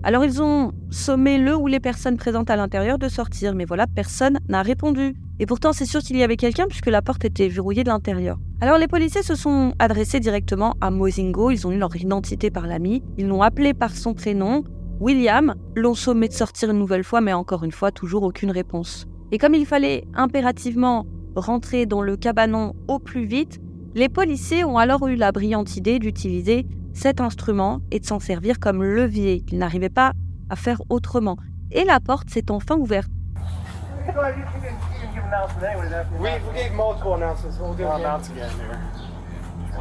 Alors 0.02 0.24
ils 0.24 0.42
ont 0.42 0.72
sommé 0.90 1.40
le 1.40 1.54
ou 1.58 1.68
les 1.68 1.82
personnes 1.82 2.16
présentes 2.16 2.50
à 2.50 2.56
l'intérieur 2.56 2.98
de 2.98 3.10
sortir, 3.10 3.54
mais 3.54 3.66
voilà, 3.66 3.86
personne 3.86 4.40
n'a 4.48 4.62
répondu. 4.62 5.14
Et 5.40 5.46
pourtant, 5.46 5.74
c'est 5.74 5.86
sûr 5.86 6.00
qu'il 6.00 6.16
y 6.16 6.24
avait 6.24 6.38
quelqu'un 6.38 6.68
puisque 6.70 6.86
la 6.86 7.02
porte 7.02 7.26
était 7.26 7.50
verrouillée 7.50 7.84
de 7.84 7.90
l'intérieur. 7.90 8.40
Alors 8.62 8.78
les 8.78 8.88
policiers 8.88 9.24
se 9.24 9.36
sont 9.36 9.74
adressés 9.78 10.22
directement 10.22 10.76
à 10.80 10.90
Mozingo, 10.90 11.52
ils 11.52 11.68
ont 11.68 11.72
eu 11.74 11.78
leur 11.78 11.94
identité 11.98 12.50
par 12.50 12.66
l'ami, 12.66 13.04
ils 13.18 13.28
l'ont 13.28 13.42
appelé 13.42 13.74
par 13.74 13.94
son 13.94 14.14
prénom, 14.14 14.64
William, 15.02 15.54
l'ont 15.76 15.96
sommé 15.96 16.30
de 16.30 16.34
sortir 16.34 16.72
une 16.72 16.80
nouvelle 16.80 17.04
fois, 17.04 17.20
mais 17.20 17.34
encore 17.34 17.66
une 17.66 17.74
fois, 17.74 17.92
toujours 17.92 18.24
aucune 18.24 18.52
réponse. 18.52 19.06
Et 19.34 19.38
comme 19.38 19.54
il 19.54 19.66
fallait 19.66 20.06
impérativement 20.14 21.06
rentrer 21.36 21.86
dans 21.86 22.02
le 22.02 22.16
cabanon 22.16 22.74
au 22.88 23.00
plus 23.00 23.26
vite, 23.26 23.60
les 23.98 24.10
policiers 24.10 24.64
ont 24.64 24.78
alors 24.78 25.08
eu 25.08 25.16
la 25.16 25.32
brillante 25.32 25.76
idée 25.76 25.98
d'utiliser 25.98 26.68
cet 26.94 27.20
instrument 27.20 27.80
et 27.90 28.00
de 28.00 28.06
s'en 28.06 28.20
servir 28.20 28.60
comme 28.60 28.84
levier. 28.84 29.44
Ils 29.52 29.58
n'arrivaient 29.58 29.90
pas 29.90 30.12
à 30.52 30.56
faire 30.56 30.80
autrement. 30.90 31.36
Et 31.72 31.84
la 31.84 32.00
porte 32.00 32.30
s'est 32.30 32.52
enfin 32.52 32.76
ouverte. 32.76 33.10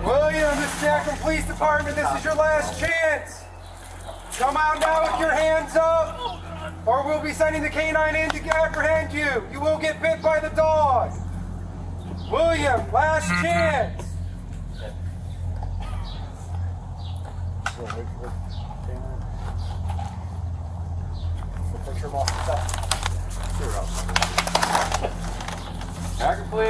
William, 0.04 0.56
this 0.56 0.74
is 0.74 0.80
Jackson 0.82 1.16
Police 1.22 1.46
Department. 1.46 1.94
This 1.96 2.06
is 2.18 2.24
your 2.24 2.36
last 2.36 2.78
chance. 2.78 3.44
Come 4.38 4.56
out 4.56 4.78
now 4.80 5.04
with 5.04 5.20
your 5.20 5.32
hands 5.32 5.74
up, 5.74 6.18
or 6.86 7.06
we'll 7.06 7.22
be 7.22 7.32
sending 7.32 7.62
the 7.62 7.70
canine 7.70 8.14
in 8.14 8.28
to 8.30 8.38
apprehend 8.54 9.12
you. 9.12 9.42
You 9.50 9.60
will 9.60 9.78
get 9.78 10.02
bit 10.02 10.20
by 10.20 10.40
the 10.40 10.54
dog. 10.54 11.12
William, 12.30 12.80
last 12.92 13.28
chance. 13.40 14.05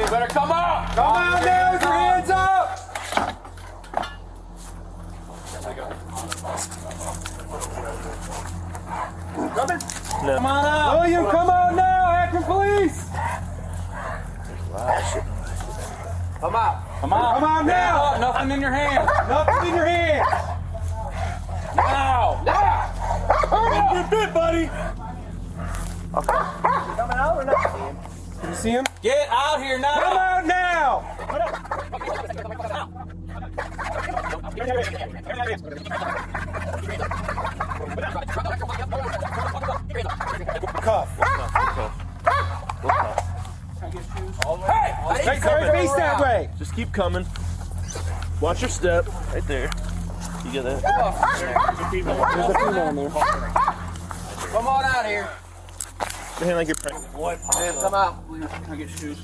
Better 0.09 0.27
come 0.27 0.51
out. 0.51 0.87
Come 0.95 1.05
out 1.05 1.45
now 1.45 1.73
with 1.73 1.81
your 1.81 1.93
hands 1.93 2.29
up. 2.29 2.77
Come 10.25 10.45
on 10.45 10.65
out. 10.65 11.31
Come 11.31 11.49
out 11.49 11.75
now. 11.75 12.11
Akron 12.11 12.43
Police. 12.43 13.09
Come 16.39 16.55
out. 16.55 16.99
Come 16.99 17.13
out. 17.13 17.39
Come 17.39 17.43
out 17.43 17.65
now. 17.65 18.17
Nothing 18.19 18.51
in 18.51 18.61
your 18.61 18.71
hand. 18.71 19.05
Nothing 19.29 19.69
in 19.69 19.75
your 19.75 19.85
hand. 19.85 20.56
Now. 21.77 22.41
Now. 22.45 22.91
Don't 23.49 23.93
get 23.93 24.09
bit, 24.09 24.33
buddy. 24.33 24.69
Coming 26.11 27.15
out 27.15 27.37
or 27.37 27.45
not? 27.45 27.55
Can 28.41 28.49
you 28.49 28.55
see 28.55 28.71
him? 28.71 28.85
Get 29.01 29.27
out 29.29 29.61
here 29.61 29.77
now. 29.79 29.93
Come 29.93 30.17
out 30.17 30.45
now. 30.45 31.13
Cuff. 40.81 41.09
Hey, 44.65 44.93
hey, 45.23 45.39
sir, 45.39 45.71
face 45.71 45.93
that 45.93 46.19
way. 46.19 46.49
Just 46.57 46.75
keep 46.75 46.91
coming. 46.91 47.25
Watch 48.41 48.61
your 48.61 48.69
step. 48.69 49.07
Right 49.33 49.45
there. 49.47 49.69
You 50.47 50.53
get 50.53 50.63
that? 50.63 50.81
There's 50.81 51.79
a 51.79 51.89
female 51.91 52.89
in 52.89 52.95
there. 52.95 53.09
Come 53.09 54.67
on 54.67 54.83
out 54.85 55.05
here. 55.05 55.27
Your 56.39 56.47
hand 56.47 56.57
like 56.57 56.67
you're 56.67 56.77
pregnant. 56.77 57.03
Man, 57.19 57.75
come 57.81 57.93
out. 57.93 58.13
Can 58.63 58.73
I 58.73 58.77
get 58.77 58.89
shoes? 58.97 59.17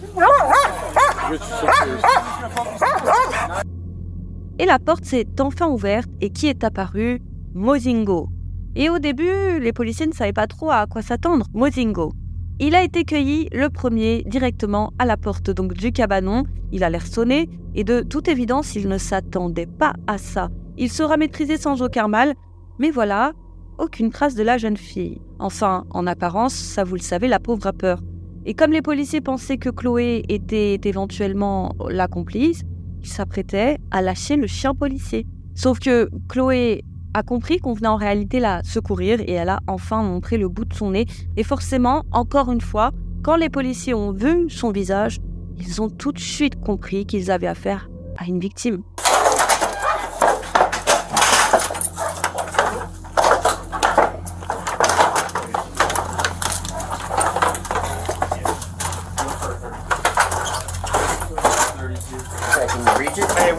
Et 4.60 4.66
la 4.66 4.80
porte 4.80 5.06
s'est 5.06 5.26
enfin 5.40 5.68
ouverte 5.68 6.10
et 6.20 6.30
qui 6.30 6.48
est 6.48 6.64
apparu? 6.64 7.22
Mozingo. 7.54 8.28
Et 8.76 8.90
au 8.90 9.00
début, 9.00 9.60
les 9.60 9.72
policiers 9.72 10.08
ne 10.08 10.14
savaient 10.14 10.34
pas 10.34 10.48
trop 10.48 10.72
à 10.72 10.88
quoi 10.88 11.02
s'attendre. 11.02 11.46
Mozingo. 11.54 12.12
Il 12.60 12.76
a 12.76 12.84
été 12.84 13.06
cueilli 13.06 13.48
le 13.54 13.70
premier 13.70 14.24
directement 14.26 14.92
à 15.00 15.06
la 15.06 15.16
porte 15.16 15.52
donc 15.52 15.74
du 15.74 15.94
cabanon. 15.94 16.44
Il 16.72 16.84
a 16.84 16.90
l'air 16.90 17.08
sonné 17.08 17.50
et 17.76 17.86
de 17.86 18.02
toute 18.02 18.28
évidence, 18.28 18.76
il 18.76 18.90
ne 18.90 18.98
s'attendait 18.98 19.68
pas 19.68 19.94
à 20.06 20.18
ça. 20.18 20.50
Il 20.78 20.92
sera 20.92 21.18
maîtrisé 21.18 21.58
sans 21.58 21.82
aucun 21.82 22.08
mal, 22.08 22.34
mais 22.80 22.92
voilà, 22.92 23.34
aucune 23.78 24.12
trace 24.12 24.36
de 24.36 24.44
la 24.44 24.58
jeune 24.58 24.78
fille. 24.78 25.22
Enfin, 25.40 25.86
en 25.92 26.08
apparence, 26.08 26.54
ça 26.54 26.84
vous 26.84 26.96
le 26.96 27.02
savez, 27.02 27.28
la 27.28 27.40
pauvre 27.40 27.68
a 27.68 27.74
peur. 27.74 28.02
Et 28.46 28.54
comme 28.54 28.72
les 28.72 28.82
policiers 28.82 29.22
pensaient 29.22 29.58
que 29.58 29.70
Chloé 29.70 30.24
était 30.30 30.80
éventuellement 30.84 31.74
la 31.90 32.08
complice, 32.08 32.64
ils 33.02 33.08
s'apprêtaient 33.08 33.78
à 33.92 34.02
lâcher 34.02 34.36
le 34.36 34.48
chien 34.48 34.74
policier. 34.74 35.26
Sauf 35.56 35.80
que 35.80 36.10
Chloé 36.28 36.84
a 37.14 37.24
compris 37.24 37.60
qu'on 37.60 37.74
venait 37.74 37.88
en 37.88 37.96
réalité 37.96 38.40
la 38.40 38.64
secourir 38.64 39.22
et 39.22 39.34
elle 39.34 39.50
a 39.50 39.60
enfin 39.68 40.02
montré 40.02 40.38
le 40.38 40.50
bout 40.50 40.66
de 40.66 40.74
son 40.74 40.92
nez. 40.92 41.06
Et 41.38 41.44
forcément, 41.44 42.04
encore 42.12 42.52
une 42.52 42.62
fois, 42.62 42.92
quand 43.22 43.36
les 43.36 43.50
policiers 43.50 43.94
ont 43.94 44.12
vu 44.12 44.50
son 44.50 44.72
visage, 44.72 45.20
ils 45.60 45.82
ont 45.82 45.90
tout 45.90 46.12
de 46.12 46.20
suite 46.20 46.60
compris 46.60 47.06
qu'ils 47.06 47.32
avaient 47.32 47.48
affaire 47.48 47.90
à 48.18 48.26
une 48.26 48.40
victime. 48.40 48.82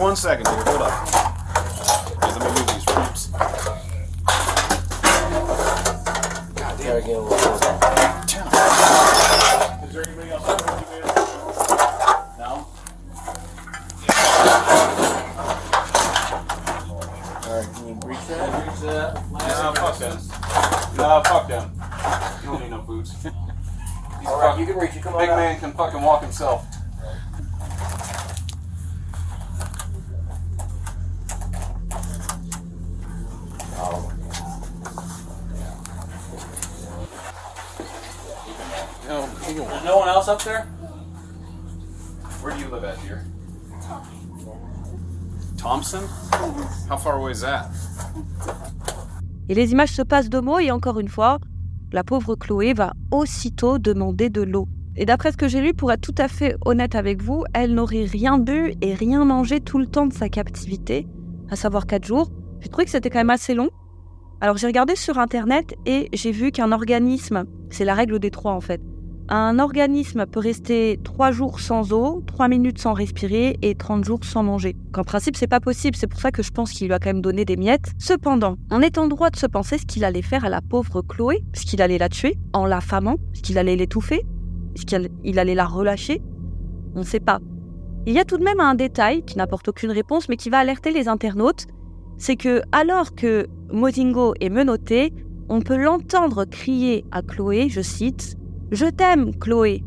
One 0.05 0.15
second, 0.15 0.45
dude. 0.45 0.53
Hold 0.67 0.83
up. 0.83 0.91
Hey, 2.21 2.29
let 2.29 2.39
me 2.39 2.47
move 2.53 2.67
these 2.69 2.85
ropes. 2.95 3.25
Gotta 6.53 7.01
get 7.01 7.15
a 7.15 7.21
little 7.21 7.31
Alright, 17.47 17.73
can 17.73 17.87
you 17.87 17.93
reach 18.05 18.25
that? 18.27 19.11
Nah, 19.31 19.73
fuck 19.73 19.97
them. 19.97 20.17
Nah, 20.97 21.23
fuck 21.23 21.47
them. 21.47 21.71
You 22.43 22.49
don't 22.51 22.61
need 22.61 22.69
no 22.69 22.81
boots. 22.81 23.15
Alright, 24.23 24.59
you 24.59 24.67
can 24.67 24.77
reach 24.77 24.95
it. 24.95 25.01
Come 25.01 25.15
on 25.15 25.19
Big 25.19 25.29
out. 25.31 25.37
man 25.37 25.59
can 25.59 25.71
fucking 25.73 26.03
walk 26.03 26.21
himself. 26.21 26.74
Et 49.47 49.53
les 49.53 49.71
images 49.71 49.91
se 49.91 50.01
passent 50.01 50.29
de 50.29 50.39
mots 50.39 50.59
et 50.59 50.71
encore 50.71 50.99
une 50.99 51.07
fois, 51.07 51.39
la 51.91 52.03
pauvre 52.03 52.35
Chloé 52.35 52.73
va 52.73 52.93
aussitôt 53.11 53.77
demander 53.77 54.29
de 54.29 54.41
l'eau. 54.41 54.67
Et 54.95 55.05
d'après 55.05 55.31
ce 55.31 55.37
que 55.37 55.47
j'ai 55.47 55.61
lu, 55.61 55.73
pour 55.73 55.91
être 55.91 56.01
tout 56.01 56.15
à 56.17 56.27
fait 56.27 56.55
honnête 56.65 56.95
avec 56.95 57.21
vous, 57.21 57.43
elle 57.53 57.75
n'aurait 57.75 58.05
rien 58.05 58.39
bu 58.39 58.73
et 58.81 58.93
rien 58.93 59.25
mangé 59.25 59.59
tout 59.59 59.77
le 59.77 59.85
temps 59.85 60.07
de 60.07 60.13
sa 60.13 60.29
captivité, 60.29 61.07
à 61.49 61.55
savoir 61.55 61.85
4 61.85 62.03
jours. 62.05 62.31
J'ai 62.61 62.69
trouvé 62.69 62.85
que 62.85 62.91
c'était 62.91 63.09
quand 63.09 63.19
même 63.19 63.29
assez 63.29 63.53
long. 63.53 63.69
Alors 64.41 64.57
j'ai 64.57 64.67
regardé 64.67 64.95
sur 64.95 65.19
internet 65.19 65.75
et 65.85 66.09
j'ai 66.13 66.31
vu 66.31 66.51
qu'un 66.51 66.71
organisme, 66.71 67.45
c'est 67.69 67.85
la 67.85 67.93
règle 67.93 68.19
des 68.19 68.31
trois 68.31 68.53
en 68.53 68.61
fait, 68.61 68.81
un 69.27 69.57
organisme 69.57 70.25
peut 70.27 70.39
rester 70.39 70.99
3 71.03 71.31
jours 71.31 71.59
sans 71.59 71.93
eau, 71.93 72.23
3 72.27 72.47
minutes 72.47 72.79
sans 72.79 72.93
respirer 72.93 73.57
et 73.61 73.73
30 73.73 74.03
jours 74.03 74.19
sans 74.23 74.43
manger. 74.43 74.75
En 74.95 75.03
principe, 75.03 75.35
c'est 75.35 75.47
pas 75.47 75.59
possible, 75.59 75.95
c'est 75.95 76.07
pour 76.07 76.19
ça 76.19 76.31
que 76.31 76.43
je 76.43 76.51
pense 76.51 76.71
qu'il 76.71 76.87
lui 76.87 76.93
a 76.93 76.99
quand 76.99 77.09
même 77.09 77.21
donné 77.21 77.43
des 77.43 77.57
miettes. 77.57 77.93
Cependant, 77.97 78.55
on 78.69 78.81
est 78.81 78.97
en 78.97 79.07
droit 79.07 79.31
de 79.31 79.35
se 79.35 79.47
penser 79.47 79.77
ce 79.79 79.85
qu'il 79.85 80.03
allait 80.03 80.21
faire 80.21 80.45
à 80.45 80.49
la 80.49 80.61
pauvre 80.61 81.01
Chloé, 81.01 81.43
puisqu'il 81.51 81.81
allait 81.81 81.97
la 81.97 82.09
tuer 82.09 82.37
en 82.53 82.65
l'affamant, 82.65 83.15
puisqu'il 83.31 83.57
allait 83.57 83.75
l'étouffer, 83.75 84.23
puisqu'il 84.75 85.39
allait 85.39 85.55
la 85.55 85.65
relâcher. 85.65 86.21
On 86.93 86.99
ne 86.99 87.05
sait 87.05 87.19
pas. 87.19 87.39
Il 88.05 88.13
y 88.13 88.19
a 88.19 88.25
tout 88.25 88.37
de 88.37 88.43
même 88.43 88.59
un 88.59 88.75
détail 88.75 89.23
qui 89.23 89.37
n'apporte 89.37 89.67
aucune 89.69 89.91
réponse, 89.91 90.29
mais 90.29 90.37
qui 90.37 90.51
va 90.51 90.59
alerter 90.59 90.91
les 90.91 91.07
internautes, 91.07 91.65
c'est 92.17 92.35
que 92.35 92.61
alors 92.71 93.15
que 93.15 93.47
Mozingo 93.71 94.35
est 94.39 94.49
menotté, 94.49 95.11
on 95.49 95.61
peut 95.61 95.77
l'entendre 95.77 96.45
crier 96.45 97.05
à 97.11 97.23
Chloé, 97.23 97.69
je 97.69 97.81
cite, 97.81 98.37
Je 98.71 98.85
t'aime, 98.91 99.33
Chloé. 99.35 99.83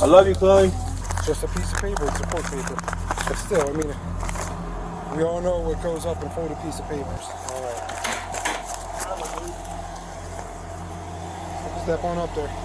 I 0.00 0.06
love 0.06 0.26
you, 0.28 0.34
Chloe. 0.34 0.70
Just 1.24 1.44
a 1.44 1.48
piece 1.48 1.72
of 1.72 1.78
paper, 1.80 2.04
it's 2.06 2.18
supposed 2.18 2.46
to 2.46 2.56
be. 2.56 2.62
But 3.28 3.36
still, 3.36 3.68
I 3.68 3.72
mean, 3.72 3.94
we 5.16 5.22
all 5.22 5.40
know 5.40 5.60
what 5.60 5.80
goes 5.82 6.04
up 6.04 6.22
in 6.22 6.30
40 6.30 6.54
piece 6.56 6.80
of 6.80 6.88
papers. 6.88 7.06
All 7.06 7.62
right. 7.62 7.78
Step 11.84 12.04
on 12.04 12.18
up 12.18 12.34
there. 12.34 12.61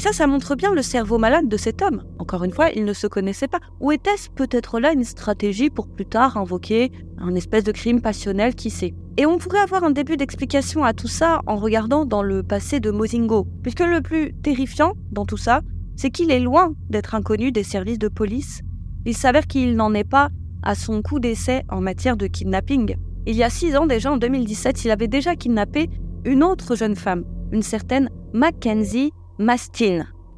Et 0.00 0.02
ça, 0.02 0.14
ça 0.14 0.26
montre 0.26 0.54
bien 0.54 0.72
le 0.72 0.80
cerveau 0.80 1.18
malade 1.18 1.46
de 1.46 1.58
cet 1.58 1.82
homme. 1.82 2.04
Encore 2.18 2.42
une 2.42 2.54
fois, 2.54 2.70
il 2.70 2.86
ne 2.86 2.94
se 2.94 3.06
connaissait 3.06 3.48
pas. 3.48 3.60
Ou 3.80 3.92
était-ce 3.92 4.30
peut-être 4.30 4.80
là 4.80 4.94
une 4.94 5.04
stratégie 5.04 5.68
pour 5.68 5.88
plus 5.88 6.06
tard 6.06 6.38
invoquer 6.38 6.90
un 7.18 7.34
espèce 7.34 7.64
de 7.64 7.70
crime 7.70 8.00
passionnel, 8.00 8.54
qui 8.54 8.70
sait? 8.70 8.94
Et 9.18 9.26
on 9.26 9.36
pourrait 9.36 9.58
avoir 9.58 9.84
un 9.84 9.90
début 9.90 10.16
d'explication 10.16 10.84
à 10.84 10.94
tout 10.94 11.06
ça 11.06 11.42
en 11.46 11.56
regardant 11.56 12.06
dans 12.06 12.22
le 12.22 12.42
passé 12.42 12.80
de 12.80 12.90
Mozingo. 12.90 13.46
Puisque 13.62 13.80
le 13.80 14.00
plus 14.00 14.32
terrifiant 14.42 14.94
dans 15.12 15.26
tout 15.26 15.36
ça, 15.36 15.60
c'est 15.96 16.10
qu'il 16.10 16.30
est 16.30 16.40
loin 16.40 16.72
d'être 16.88 17.14
inconnu 17.14 17.52
des 17.52 17.62
services 17.62 17.98
de 17.98 18.08
police. 18.08 18.62
Il 19.04 19.14
s'avère 19.14 19.46
qu'il 19.46 19.76
n'en 19.76 19.92
est 19.92 20.08
pas 20.08 20.30
à 20.62 20.76
son 20.76 21.02
coup 21.02 21.20
d'essai 21.20 21.64
en 21.68 21.82
matière 21.82 22.16
de 22.16 22.26
kidnapping. 22.26 22.96
Il 23.26 23.36
y 23.36 23.42
a 23.42 23.50
six 23.50 23.76
ans 23.76 23.86
déjà, 23.86 24.10
en 24.10 24.16
2017, 24.16 24.82
il 24.86 24.92
avait 24.92 25.08
déjà 25.08 25.36
kidnappé 25.36 25.90
une 26.24 26.42
autre 26.42 26.74
jeune 26.74 26.96
femme, 26.96 27.24
une 27.52 27.60
certaine 27.60 28.08
Mackenzie 28.32 29.12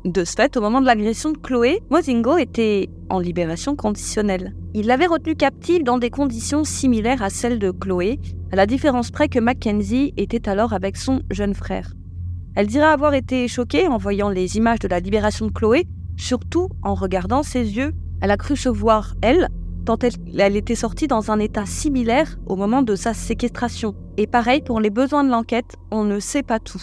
De 0.04 0.22
ce 0.22 0.34
fait, 0.36 0.56
au 0.56 0.60
moment 0.60 0.80
de 0.80 0.86
l'agression 0.86 1.32
de 1.32 1.38
Chloé, 1.38 1.82
Mozingo 1.90 2.36
était 2.36 2.88
en 3.10 3.18
libération 3.18 3.74
conditionnelle. 3.74 4.54
Il 4.74 4.86
l'avait 4.86 5.06
retenue 5.06 5.34
captive 5.34 5.82
dans 5.82 5.98
des 5.98 6.10
conditions 6.10 6.62
similaires 6.62 7.20
à 7.20 7.28
celles 7.28 7.58
de 7.58 7.72
Chloé, 7.72 8.20
à 8.52 8.56
la 8.56 8.64
différence 8.64 9.10
près 9.10 9.26
que 9.26 9.40
Mackenzie 9.40 10.14
était 10.16 10.48
alors 10.48 10.72
avec 10.72 10.96
son 10.96 11.22
jeune 11.32 11.52
frère. 11.54 11.94
Elle 12.54 12.68
dira 12.68 12.90
avoir 12.92 13.14
été 13.14 13.48
choquée 13.48 13.88
en 13.88 13.96
voyant 13.96 14.28
les 14.28 14.56
images 14.56 14.78
de 14.78 14.86
la 14.86 15.00
libération 15.00 15.46
de 15.46 15.52
Chloé, 15.52 15.88
surtout 16.16 16.68
en 16.84 16.94
regardant 16.94 17.42
ses 17.42 17.76
yeux. 17.76 17.94
Elle 18.20 18.30
a 18.30 18.36
cru 18.36 18.54
se 18.54 18.68
voir, 18.68 19.14
elle, 19.20 19.48
tant 19.84 19.98
elle, 19.98 20.12
elle 20.38 20.56
était 20.56 20.76
sortie 20.76 21.08
dans 21.08 21.32
un 21.32 21.40
état 21.40 21.66
similaire 21.66 22.38
au 22.46 22.54
moment 22.54 22.82
de 22.82 22.94
sa 22.94 23.14
séquestration. 23.14 23.96
Et 24.16 24.28
pareil, 24.28 24.62
pour 24.62 24.78
les 24.78 24.90
besoins 24.90 25.24
de 25.24 25.30
l'enquête, 25.30 25.74
on 25.90 26.04
ne 26.04 26.20
sait 26.20 26.44
pas 26.44 26.60
tout. 26.60 26.80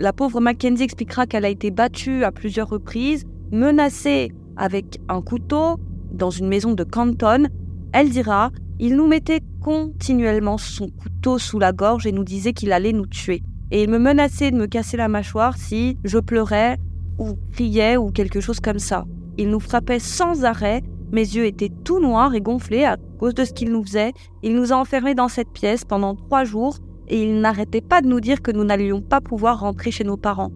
La 0.00 0.12
pauvre 0.12 0.40
Mackenzie 0.40 0.84
expliquera 0.84 1.26
qu'elle 1.26 1.44
a 1.44 1.48
été 1.48 1.72
battue 1.72 2.22
à 2.22 2.30
plusieurs 2.30 2.68
reprises, 2.68 3.24
menacée 3.50 4.30
avec 4.56 5.00
un 5.08 5.20
couteau 5.20 5.76
dans 6.12 6.30
une 6.30 6.46
maison 6.46 6.72
de 6.72 6.84
Canton. 6.84 7.48
Elle 7.92 8.10
dira 8.10 8.52
Il 8.78 8.94
nous 8.94 9.08
mettait 9.08 9.40
continuellement 9.60 10.56
son 10.56 10.88
couteau 10.88 11.38
sous 11.38 11.58
la 11.58 11.72
gorge 11.72 12.06
et 12.06 12.12
nous 12.12 12.22
disait 12.22 12.52
qu'il 12.52 12.70
allait 12.70 12.92
nous 12.92 13.06
tuer. 13.06 13.42
Et 13.72 13.82
il 13.82 13.90
me 13.90 13.98
menaçait 13.98 14.52
de 14.52 14.56
me 14.56 14.66
casser 14.66 14.96
la 14.96 15.08
mâchoire 15.08 15.56
si 15.56 15.98
je 16.04 16.18
pleurais 16.18 16.78
ou 17.18 17.36
criais 17.50 17.96
ou 17.96 18.12
quelque 18.12 18.40
chose 18.40 18.60
comme 18.60 18.78
ça. 18.78 19.04
Il 19.36 19.50
nous 19.50 19.60
frappait 19.60 19.98
sans 19.98 20.44
arrêt. 20.44 20.82
Mes 21.10 21.22
yeux 21.22 21.46
étaient 21.46 21.72
tout 21.84 21.98
noirs 21.98 22.36
et 22.36 22.40
gonflés 22.40 22.84
à 22.84 22.98
cause 23.18 23.34
de 23.34 23.44
ce 23.44 23.52
qu'il 23.52 23.72
nous 23.72 23.82
faisait. 23.82 24.12
Il 24.44 24.54
nous 24.54 24.72
a 24.72 24.76
enfermés 24.76 25.16
dans 25.16 25.28
cette 25.28 25.50
pièce 25.50 25.84
pendant 25.84 26.14
trois 26.14 26.44
jours 26.44 26.76
et 27.08 27.22
il 27.22 27.40
n'arrêtait 27.40 27.80
pas 27.80 28.02
de 28.02 28.08
nous 28.08 28.20
dire 28.20 28.42
que 28.42 28.50
nous 28.50 28.64
n'allions 28.64 29.00
pas 29.00 29.20
pouvoir 29.20 29.60
rentrer 29.60 29.90
chez 29.90 30.04
nos 30.04 30.16
parents. 30.16 30.52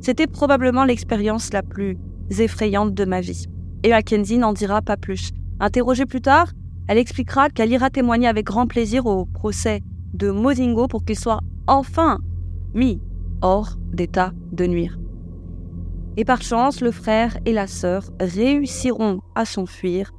C'était 0.00 0.26
probablement 0.26 0.84
l'expérience 0.84 1.52
la 1.52 1.62
plus 1.62 1.96
effrayante 2.38 2.94
de 2.94 3.04
ma 3.04 3.20
vie. 3.20 3.46
Et 3.82 3.90
Mackenzie 3.90 4.38
n'en 4.38 4.52
dira 4.52 4.82
pas 4.82 4.96
plus. 4.96 5.30
Interrogée 5.60 6.06
plus 6.06 6.20
tard, 6.20 6.52
elle 6.88 6.98
expliquera 6.98 7.48
qu'elle 7.48 7.72
ira 7.72 7.90
témoigner 7.90 8.28
avec 8.28 8.46
grand 8.46 8.66
plaisir 8.66 9.06
au 9.06 9.24
procès 9.24 9.80
de 10.12 10.30
Mozingo 10.30 10.86
pour 10.86 11.04
qu'il 11.04 11.18
soit 11.18 11.40
enfin 11.66 12.18
mis 12.74 13.00
hors 13.40 13.76
d'état 13.92 14.32
de 14.52 14.66
nuire. 14.66 14.98
Et 16.16 16.24
par 16.24 16.42
chance, 16.42 16.80
le 16.80 16.90
frère 16.90 17.36
et 17.44 17.52
la 17.52 17.66
sœur 17.66 18.10
réussiront 18.20 19.20
à 19.34 19.44
s'enfuir, 19.44 20.12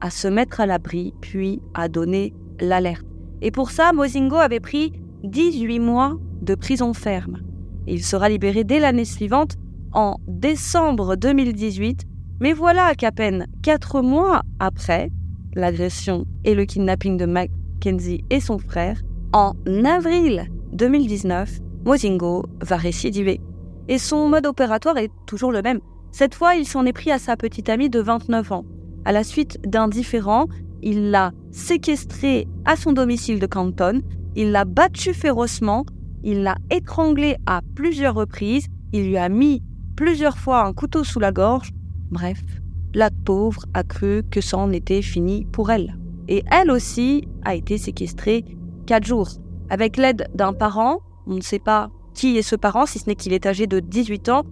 à 0.00 0.10
se 0.10 0.28
mettre 0.28 0.60
à 0.60 0.66
l'abri, 0.66 1.12
puis 1.20 1.60
à 1.74 1.88
donner 1.88 2.32
l'alerte. 2.60 3.04
Et 3.42 3.50
pour 3.50 3.70
ça, 3.70 3.92
Mozingo 3.92 4.36
avait 4.36 4.60
pris 4.60 4.92
18 5.24 5.78
mois 5.80 6.18
de 6.42 6.54
prison 6.54 6.92
ferme. 6.92 7.38
Il 7.86 8.04
sera 8.04 8.28
libéré 8.28 8.62
dès 8.62 8.78
l'année 8.78 9.06
suivante, 9.06 9.56
en 9.92 10.18
décembre 10.28 11.16
2018, 11.16 12.04
mais 12.40 12.52
voilà 12.52 12.94
qu'à 12.94 13.10
peine 13.10 13.46
4 13.62 14.02
mois 14.02 14.42
après 14.58 15.10
l'agression 15.54 16.26
et 16.44 16.54
le 16.54 16.66
kidnapping 16.66 17.16
de 17.16 17.24
Mackenzie 17.24 18.24
et 18.28 18.40
son 18.40 18.58
frère, 18.58 19.00
en 19.32 19.54
avril 19.84 20.46
2019, 20.72 21.60
Mozingo 21.86 22.44
va 22.60 22.76
récidiver. 22.76 23.40
Et 23.88 23.98
son 23.98 24.28
mode 24.28 24.46
opératoire 24.46 24.98
est 24.98 25.10
toujours 25.26 25.52
le 25.52 25.62
même. 25.62 25.80
Cette 26.12 26.34
fois, 26.34 26.54
il 26.54 26.66
s'en 26.66 26.84
est 26.84 26.92
pris 26.92 27.10
à 27.10 27.18
sa 27.18 27.36
petite 27.36 27.68
amie 27.68 27.90
de 27.90 28.00
29 28.00 28.52
ans. 28.52 28.64
À 29.04 29.12
la 29.12 29.24
suite 29.24 29.58
d'un 29.66 29.88
différend, 29.88 30.46
il 30.82 31.10
l'a 31.10 31.32
séquestrée 31.50 32.46
à 32.64 32.76
son 32.76 32.92
domicile 32.92 33.38
de 33.38 33.46
Canton 33.46 34.02
il 34.36 34.50
l'a 34.50 34.64
battue 34.64 35.14
férocement, 35.14 35.84
il 36.22 36.42
l'a 36.42 36.56
étranglée 36.70 37.36
à 37.46 37.60
plusieurs 37.74 38.14
reprises, 38.14 38.66
il 38.92 39.08
lui 39.08 39.16
a 39.16 39.28
mis 39.28 39.62
plusieurs 39.96 40.38
fois 40.38 40.64
un 40.64 40.72
couteau 40.72 41.04
sous 41.04 41.20
la 41.20 41.32
gorge. 41.32 41.70
Bref, 42.10 42.40
la 42.94 43.10
pauvre 43.10 43.64
a 43.74 43.82
cru 43.82 44.22
que 44.30 44.40
ça 44.40 44.58
en 44.58 44.72
était 44.72 45.02
fini 45.02 45.46
pour 45.52 45.70
elle. 45.70 45.96
Et 46.28 46.42
elle 46.50 46.70
aussi 46.70 47.28
a 47.44 47.54
été 47.54 47.78
séquestrée 47.78 48.44
quatre 48.86 49.06
jours. 49.06 49.28
Avec 49.70 49.96
l'aide 49.96 50.28
d'un 50.34 50.52
parent, 50.52 51.00
on 51.26 51.34
ne 51.34 51.40
sait 51.40 51.58
pas 51.58 51.90
qui 52.14 52.38
est 52.38 52.42
ce 52.42 52.56
parent, 52.56 52.86
si 52.86 52.98
ce 52.98 53.08
n'est 53.08 53.16
qu'il 53.16 53.32
est 53.32 53.46
âgé 53.46 53.66
de 53.66 53.80
18 53.80 54.28
ans, 54.28 54.44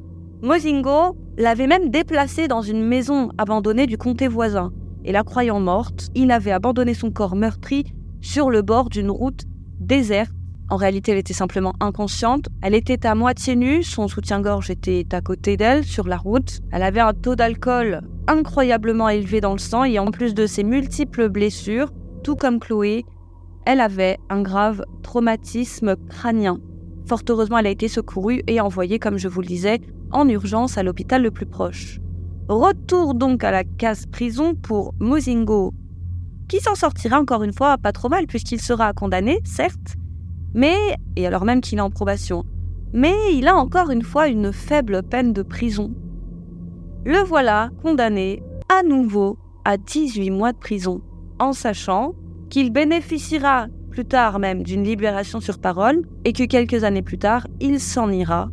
Mozingo 0.42 1.16
l'avait 1.38 1.68
même 1.68 1.90
déplacée 1.90 2.49
dans 2.49 2.62
une 2.62 2.85
maison 2.85 3.31
abandonnée 3.38 3.87
du 3.87 3.97
comté 3.97 4.27
voisin. 4.27 4.73
Et 5.05 5.12
la 5.12 5.23
croyant 5.23 5.61
morte, 5.61 6.09
il 6.14 6.31
avait 6.31 6.51
abandonné 6.51 6.95
son 6.95 7.11
corps 7.11 7.37
meurtri 7.37 7.85
sur 8.21 8.51
le 8.51 8.62
bord 8.62 8.88
d'une 8.88 9.11
route 9.11 9.45
déserte. 9.87 10.33
En 10.71 10.77
réalité, 10.77 11.12
elle 11.12 11.18
était 11.18 11.35
simplement 11.35 11.75
inconsciente. 11.81 12.49
Elle 12.62 12.75
était 12.75 13.07
à 13.07 13.14
moitié 13.14 13.57
nue, 13.57 13.83
son 13.83 14.09
soutien-gorge 14.09 14.71
était 14.71 15.07
à 15.12 15.21
côté 15.21 15.57
d'elle, 15.57 15.85
sur 15.85 16.09
la 16.09 16.16
route. 16.16 16.61
Elle 16.71 16.83
avait 16.83 17.01
un 17.01 17.12
taux 17.12 17.37
d'alcool 17.37 18.01
incroyablement 18.27 19.09
élevé 19.09 19.40
dans 19.40 19.53
le 19.53 19.59
sang 19.59 19.85
et 19.85 19.99
en 19.99 20.11
plus 20.11 20.35
de 20.35 20.47
ses 20.47 20.64
multiples 20.64 21.29
blessures, 21.29 21.90
tout 22.23 22.37
comme 22.37 22.61
Chloé, 22.61 23.05
elle 23.64 23.81
avait 23.81 24.18
un 24.29 24.42
grave 24.42 24.85
traumatisme 25.03 25.97
crânien. 26.09 26.59
Fort 27.07 27.23
heureusement, 27.29 27.59
elle 27.59 27.66
a 27.66 27.71
été 27.71 27.88
secourue 27.88 28.42
et 28.47 28.61
envoyée, 28.61 28.99
comme 28.99 29.18
je 29.18 29.29
vous 29.29 29.40
le 29.40 29.47
disais, 29.47 29.81
en 30.11 30.29
urgence 30.29 30.79
à 30.79 30.83
l'hôpital 30.83 31.23
le 31.23 31.31
plus 31.31 31.47
proche. 31.47 32.01
Retour 32.49 33.14
donc 33.14 33.45
à 33.45 33.51
la 33.51 33.64
case 33.64 34.07
prison 34.07 34.55
pour 34.55 34.95
Mozingo, 34.99 35.73
qui 36.53 36.61
s'en 36.61 36.75
sortira 36.75 37.19
encore 37.19 37.45
une 37.45 37.55
fois 37.55 37.79
pas 37.79 37.93
trop 37.93 38.11
mal 38.11 38.27
puisqu'il 38.27 38.61
sera 38.61 38.93
condamné, 38.93 39.41
certes, 39.43 39.97
mais, 40.53 40.77
et 41.17 41.27
alors 41.27 41.47
même 41.47 41.62
qu'il 41.62 41.79
est 41.79 41.81
en 41.81 41.88
probation, 41.88 42.45
mais 42.93 43.15
il 43.33 43.49
a 43.49 43.57
encore 43.57 43.88
une 43.88 44.03
fois 44.03 44.29
une 44.29 44.53
faible 44.53 45.03
peine 45.03 45.33
de 45.33 45.41
prison. 45.41 45.95
Le 47.07 47.25
voilà 47.25 47.71
condamné 47.83 48.43
à 48.69 48.83
nouveau 48.83 49.38
à 49.65 49.79
18 49.79 50.29
mois 50.29 50.53
de 50.53 50.59
prison. 50.59 51.01
en 51.38 51.55
sachant 51.55 52.12
qu'il 52.51 52.71
bénéficiera 52.71 53.69
plus 53.91 54.05
tard 54.05 54.38
même 54.38 54.62
d'une 54.62 54.85
libération 54.85 55.41
sur 55.41 55.59
parole 55.59 56.03
et 56.27 56.35
que 56.35 56.45
quelques 56.45 56.85
années 56.85 57.01
plus 57.01 57.19
tard, 57.19 57.47
il 57.61 57.81
s'en 57.81 58.11
ira 58.11 58.51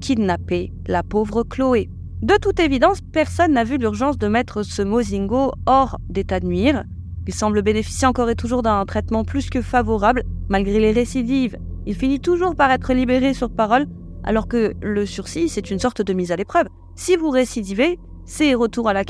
kidnapper 0.00 0.72
la 0.86 1.02
pauvre 1.02 1.42
Chloé. 1.42 1.90
De 2.22 2.34
toute 2.40 2.60
évidence, 2.60 3.00
personne 3.12 3.52
n'a 3.52 3.64
vu 3.64 3.76
l'urgence 3.76 4.16
de 4.16 4.28
mettre 4.28 4.62
ce 4.62 4.80
Mozingo 4.80 5.52
hors 5.66 5.98
d'état 6.08 6.40
de 6.40 6.46
nuire. 6.46 6.84
Il 7.26 7.34
semble 7.34 7.62
bénéficier 7.62 8.06
encore 8.06 8.30
et 8.30 8.34
toujours 8.34 8.62
d'un 8.62 8.84
traitement 8.84 9.24
plus 9.24 9.48
que 9.48 9.62
favorable, 9.62 10.24
malgré 10.48 10.80
les 10.80 10.92
récidives. 10.92 11.56
Il 11.86 11.94
finit 11.94 12.20
toujours 12.20 12.56
par 12.56 12.70
être 12.70 12.92
libéré 12.92 13.34
sur 13.34 13.50
parole, 13.50 13.86
alors 14.24 14.48
que 14.48 14.74
le 14.80 15.06
sursis, 15.06 15.48
c'est 15.48 15.70
une 15.70 15.78
sorte 15.78 16.02
de 16.02 16.12
mise 16.12 16.32
à 16.32 16.36
l'épreuve. 16.36 16.66
Si 16.94 17.16
vous 17.16 17.30
récidivez, 17.30 17.98
c'est 18.24 18.54
retour 18.54 18.88
à 18.88 18.92
la, 18.92 19.02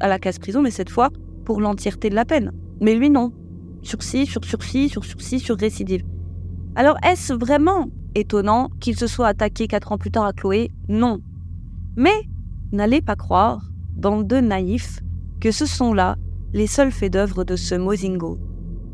à 0.00 0.08
la 0.08 0.18
case 0.18 0.38
prison, 0.38 0.62
mais 0.62 0.70
cette 0.70 0.90
fois 0.90 1.10
pour 1.44 1.60
l'entièreté 1.60 2.10
de 2.10 2.14
la 2.14 2.24
peine. 2.24 2.52
Mais 2.80 2.94
lui, 2.94 3.10
non. 3.10 3.32
Sursis, 3.82 4.26
sur 4.26 4.44
sursis, 4.44 4.88
sur 4.88 5.04
sursis, 5.04 5.40
sur 5.40 5.56
récidive. 5.56 6.04
Alors, 6.76 6.96
est-ce 7.04 7.32
vraiment 7.32 7.88
étonnant 8.14 8.70
qu'il 8.80 8.96
se 8.96 9.06
soit 9.06 9.26
attaqué 9.26 9.66
quatre 9.66 9.92
ans 9.92 9.98
plus 9.98 10.10
tard 10.10 10.24
à 10.24 10.32
Chloé? 10.32 10.70
Non. 10.88 11.18
Mais 11.96 12.28
n'allez 12.72 13.00
pas 13.00 13.16
croire, 13.16 13.70
bande 13.94 14.26
de 14.26 14.36
naïfs, 14.36 15.00
que 15.40 15.50
ce 15.50 15.66
sont 15.66 15.92
là 15.92 16.16
les 16.52 16.66
seuls 16.66 16.90
faits 16.90 17.12
d'œuvre 17.12 17.44
de 17.44 17.56
ce 17.56 17.74
Mozingo. 17.74 18.38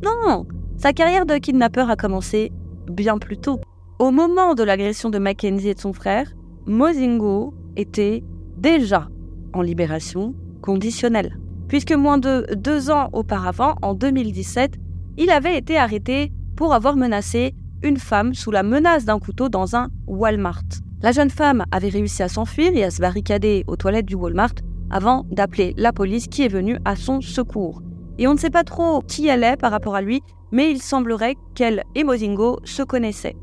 Non 0.05 0.47
Sa 0.77 0.93
carrière 0.93 1.27
de 1.27 1.37
kidnappeur 1.37 1.91
a 1.91 1.97
commencé 1.97 2.53
bien 2.89 3.19
plus 3.19 3.39
tôt. 3.39 3.61
Au 3.99 4.11
moment 4.11 4.55
de 4.55 4.63
l'agression 4.63 5.11
de 5.11 5.19
Mackenzie 5.19 5.71
et 5.71 5.75
de 5.75 5.81
son 5.81 5.93
frère, 5.93 6.33
Mozingo 6.67 7.55
était 7.77 8.23
déjà 8.57 9.09
en 9.53 9.63
libération 9.63 10.35
conditionnelle. 10.61 11.39
Puisque 11.69 11.93
moins 11.93 12.19
de 12.19 12.47
deux 12.55 12.91
ans 12.91 13.09
auparavant, 13.13 13.75
en 13.83 13.95
2017, 13.95 14.77
il 15.17 15.31
avait 15.31 15.57
été 15.57 15.79
arrêté 15.79 16.33
pour 16.57 16.75
avoir 16.75 16.97
menacé 16.97 17.55
une 17.83 17.97
femme 17.97 18.35
sous 18.35 18.51
la 18.51 18.63
menace 18.63 19.05
d'un 19.05 19.19
couteau 19.19 19.49
dans 19.49 19.77
un 19.77 19.89
Walmart. 20.07 20.63
La 21.03 21.13
jeune 21.13 21.31
femme 21.31 21.65
avait 21.73 21.89
réussi 21.89 22.23
à 22.23 22.29
s'enfuir 22.29 22.73
et 22.75 22.85
à 22.85 22.91
se 22.91 23.01
barricader 23.01 23.65
aux 23.67 23.77
toilettes 23.77 24.07
du 24.07 24.15
Walmart 24.15 24.55
avant 24.91 25.25
d'appeler 25.31 25.75
la 25.77 25.93
police 25.93 26.27
qui 26.29 26.43
est 26.43 26.49
venue 26.49 26.79
à 26.85 26.97
son 26.97 27.21
secours. 27.21 27.83
Et 28.19 28.27
on 28.27 28.35
ne 28.35 28.39
sait 28.39 28.51
pas 28.51 28.65
trop 28.65 29.01
qui 29.01 29.29
elle 29.29 29.45
est 29.45 29.57
par 29.57 29.71
rapport 29.71 29.95
à 29.95 30.03
lui, 30.03 30.23
mais 30.53 30.71
il 30.71 30.81
semblerait 30.81 31.37
qu'elle 31.55 31.85
et 31.95 32.05
Mozingo 32.05 32.59
se 32.65 32.83
connaissaient. 32.83 33.37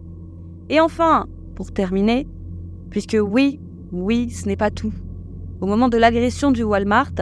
Et 0.69 0.79
enfin, 0.79 1.27
pour 1.55 1.71
terminer, 1.71 2.27
puisque 2.89 3.17
oui, 3.21 3.59
oui, 3.91 4.29
ce 4.29 4.47
n'est 4.47 4.55
pas 4.55 4.71
tout. 4.71 4.93
Au 5.61 5.65
moment 5.65 5.89
de 5.89 5.97
l'agression 5.97 6.51
du 6.51 6.63
Walmart, 6.63 7.13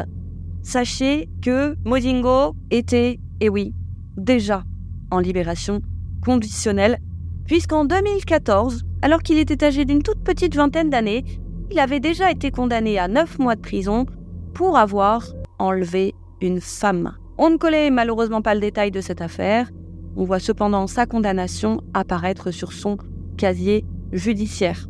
sachez 0.62 1.30
que 1.42 1.76
Mozingo 1.86 2.56
était, 2.70 3.20
et 3.40 3.50
oui, 3.50 3.74
déjà 4.18 4.64
en 5.10 5.20
libération 5.20 5.82
conditionnelle, 6.24 7.00
puisqu'en 7.46 7.86
2014, 7.86 8.86
alors 9.02 9.22
qu'il 9.22 9.38
était 9.38 9.64
âgé 9.64 9.84
d'une 9.84 10.04
toute 10.04 10.24
petite 10.24 10.56
vingtaine 10.56 10.90
d'années, 10.90 11.26
il 11.72 11.80
avait 11.80 12.00
déjà 12.00 12.30
été 12.32 12.52
condamné 12.52 13.00
à 13.00 13.08
9 13.08 13.40
mois 13.40 13.56
de 13.56 13.62
prison 13.62 14.06
pour 14.54 14.78
avoir 14.78 15.26
enlevé 15.58 16.14
une 16.42 16.60
femme. 16.60 17.14
On 17.38 17.50
ne 17.50 17.58
connaît 17.58 17.90
malheureusement 17.90 18.42
pas 18.42 18.54
le 18.54 18.60
détail 18.60 18.92
de 18.92 19.02
cette 19.02 19.22
affaire, 19.22 19.72
on 20.18 20.26
voit 20.26 20.40
cependant 20.40 20.88
sa 20.88 21.06
condamnation 21.06 21.82
apparaître 21.94 22.52
sur 22.52 22.74
son 22.74 22.98
casier 23.38 23.86
judiciaire. 24.12 24.88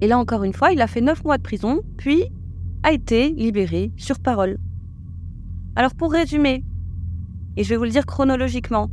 Et 0.00 0.06
là 0.06 0.18
encore 0.18 0.44
une 0.44 0.54
fois, 0.54 0.72
il 0.72 0.80
a 0.80 0.86
fait 0.86 1.02
9 1.02 1.24
mois 1.24 1.36
de 1.36 1.42
prison, 1.42 1.82
puis 1.98 2.24
a 2.82 2.92
été 2.92 3.30
libéré 3.30 3.92
sur 3.96 4.18
parole. 4.18 4.58
Alors 5.76 5.94
pour 5.94 6.12
résumer, 6.12 6.64
et 7.56 7.64
je 7.64 7.68
vais 7.68 7.76
vous 7.76 7.84
le 7.84 7.90
dire 7.90 8.06
chronologiquement, 8.06 8.90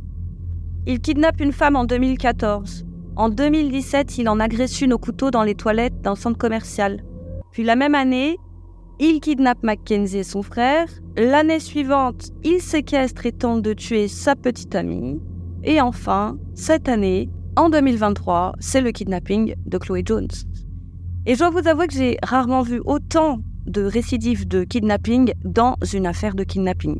il 0.86 1.00
kidnappe 1.00 1.40
une 1.40 1.52
femme 1.52 1.76
en 1.76 1.84
2014. 1.84 2.84
En 3.16 3.28
2017, 3.28 4.18
il 4.18 4.28
en 4.28 4.40
agresse 4.40 4.80
une 4.80 4.92
au 4.92 4.98
couteau 4.98 5.30
dans 5.30 5.42
les 5.42 5.54
toilettes 5.54 6.00
d'un 6.02 6.14
centre 6.14 6.38
commercial. 6.38 7.02
Puis 7.52 7.62
la 7.62 7.76
même 7.76 7.94
année, 7.94 8.38
il 8.98 9.20
kidnappe 9.20 9.62
Mackenzie 9.62 10.18
et 10.18 10.24
son 10.24 10.42
frère. 10.42 10.88
L'année 11.16 11.60
suivante, 11.60 12.30
il 12.44 12.60
séquestre 12.60 13.26
et 13.26 13.32
tente 13.32 13.62
de 13.62 13.72
tuer 13.72 14.08
sa 14.08 14.36
petite 14.36 14.74
amie. 14.74 15.20
Et 15.64 15.80
enfin, 15.80 16.38
cette 16.54 16.88
année, 16.88 17.28
en 17.56 17.70
2023, 17.70 18.54
c'est 18.60 18.80
le 18.80 18.92
kidnapping 18.92 19.54
de 19.66 19.78
Chloé 19.78 20.02
Jones. 20.04 20.28
Et 21.26 21.34
je 21.34 21.38
dois 21.40 21.50
vous 21.50 21.66
avouer 21.66 21.86
que 21.86 21.94
j'ai 21.94 22.16
rarement 22.22 22.62
vu 22.62 22.80
autant 22.84 23.40
de 23.66 23.82
récidives 23.82 24.46
de 24.46 24.64
kidnapping 24.64 25.32
dans 25.44 25.76
une 25.92 26.06
affaire 26.06 26.34
de 26.34 26.44
kidnapping. 26.44 26.98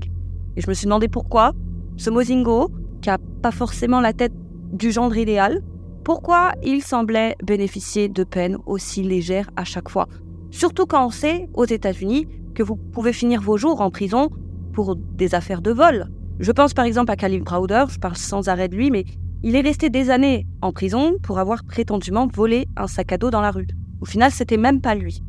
Et 0.56 0.60
je 0.60 0.68
me 0.68 0.74
suis 0.74 0.86
demandé 0.86 1.08
pourquoi 1.08 1.52
ce 1.96 2.10
Mozingo, 2.10 2.70
qui 3.02 3.08
n'a 3.08 3.18
pas 3.42 3.50
forcément 3.50 4.00
la 4.00 4.12
tête 4.12 4.32
du 4.72 4.90
genre 4.90 5.14
idéal, 5.16 5.62
pourquoi 6.04 6.52
il 6.62 6.82
semblait 6.82 7.36
bénéficier 7.42 8.08
de 8.08 8.24
peines 8.24 8.56
aussi 8.66 9.02
légères 9.02 9.50
à 9.56 9.64
chaque 9.64 9.88
fois. 9.88 10.08
Surtout 10.50 10.86
quand 10.86 11.06
on 11.06 11.10
sait, 11.10 11.48
aux 11.54 11.64
États-Unis, 11.64 12.26
que 12.54 12.62
vous 12.62 12.76
pouvez 12.76 13.12
finir 13.12 13.40
vos 13.40 13.56
jours 13.56 13.80
en 13.80 13.90
prison 13.90 14.30
pour 14.72 14.96
des 14.96 15.34
affaires 15.34 15.62
de 15.62 15.70
vol. 15.70 16.08
Je 16.38 16.52
pense 16.52 16.74
par 16.74 16.84
exemple 16.84 17.10
à 17.12 17.16
Caleb 17.16 17.44
Browder, 17.44 17.84
je 17.88 17.98
parle 17.98 18.16
sans 18.16 18.48
arrêt 18.48 18.68
de 18.68 18.76
lui, 18.76 18.90
mais 18.90 19.04
il 19.42 19.56
est 19.56 19.60
resté 19.60 19.90
des 19.90 20.10
années 20.10 20.46
en 20.60 20.72
prison 20.72 21.14
pour 21.22 21.38
avoir 21.38 21.64
prétendument 21.64 22.26
volé 22.26 22.66
un 22.76 22.86
sac 22.86 23.12
à 23.12 23.18
dos 23.18 23.30
dans 23.30 23.40
la 23.40 23.50
rue. 23.50 23.66
Au 24.00 24.04
final, 24.04 24.30
c'était 24.30 24.56
même 24.56 24.80
pas 24.80 24.94
lui. 24.94 25.22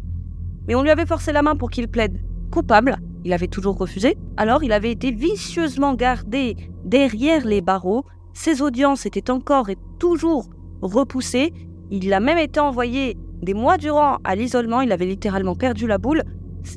Mais 0.67 0.75
on 0.75 0.81
lui 0.81 0.89
avait 0.89 1.05
forcé 1.05 1.31
la 1.31 1.41
main 1.41 1.55
pour 1.55 1.69
qu'il 1.69 1.87
plaide 1.87 2.19
coupable. 2.51 2.97
Il 3.23 3.33
avait 3.33 3.47
toujours 3.47 3.77
refusé. 3.77 4.17
Alors 4.37 4.63
il 4.63 4.71
avait 4.71 4.91
été 4.91 5.11
vicieusement 5.11 5.93
gardé 5.93 6.55
derrière 6.83 7.45
les 7.45 7.61
barreaux. 7.61 8.05
Ses 8.33 8.61
audiences 8.61 9.05
étaient 9.05 9.31
encore 9.31 9.69
et 9.69 9.77
toujours 9.99 10.49
repoussées. 10.81 11.53
Il 11.89 12.13
a 12.13 12.19
même 12.19 12.37
été 12.37 12.59
envoyé 12.59 13.17
des 13.41 13.53
mois 13.53 13.77
durant 13.77 14.17
à 14.23 14.35
l'isolement. 14.35 14.81
Il 14.81 14.91
avait 14.91 15.05
littéralement 15.05 15.55
perdu 15.55 15.87
la 15.87 15.97
boule. 15.97 16.23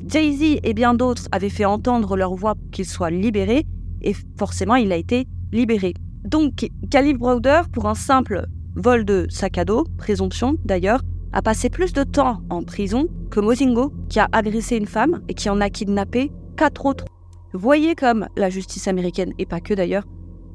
Jay-Z 0.07 0.59
et 0.63 0.73
bien 0.73 0.93
d'autres 0.93 1.27
avaient 1.31 1.49
fait 1.49 1.65
entendre 1.65 2.17
leur 2.17 2.33
voix 2.35 2.55
pour 2.55 2.69
qu'il 2.71 2.85
soit 2.85 3.11
libéré. 3.11 3.65
Et 4.01 4.15
forcément, 4.37 4.75
il 4.75 4.91
a 4.91 4.95
été 4.95 5.27
libéré. 5.51 5.93
Donc, 6.23 6.69
Caleb 6.89 7.17
Browder, 7.17 7.61
pour 7.71 7.87
un 7.87 7.95
simple 7.95 8.45
vol 8.75 9.05
de 9.05 9.27
sac 9.29 9.57
à 9.57 9.65
dos, 9.65 9.85
présomption 9.97 10.55
d'ailleurs, 10.65 11.01
a 11.33 11.41
passé 11.41 11.69
plus 11.69 11.93
de 11.93 12.03
temps 12.03 12.41
en 12.49 12.63
prison 12.63 13.07
que 13.29 13.39
Mozingo, 13.39 13.93
qui 14.09 14.19
a 14.19 14.27
agressé 14.31 14.77
une 14.77 14.87
femme 14.87 15.21
et 15.27 15.33
qui 15.33 15.49
en 15.49 15.61
a 15.61 15.69
kidnappé 15.69 16.31
quatre 16.55 16.85
autres. 16.85 17.05
Voyez 17.53 17.95
comme 17.95 18.27
la 18.35 18.49
justice 18.49 18.87
américaine, 18.87 19.33
et 19.37 19.45
pas 19.45 19.59
que 19.59 19.73
d'ailleurs, 19.73 20.05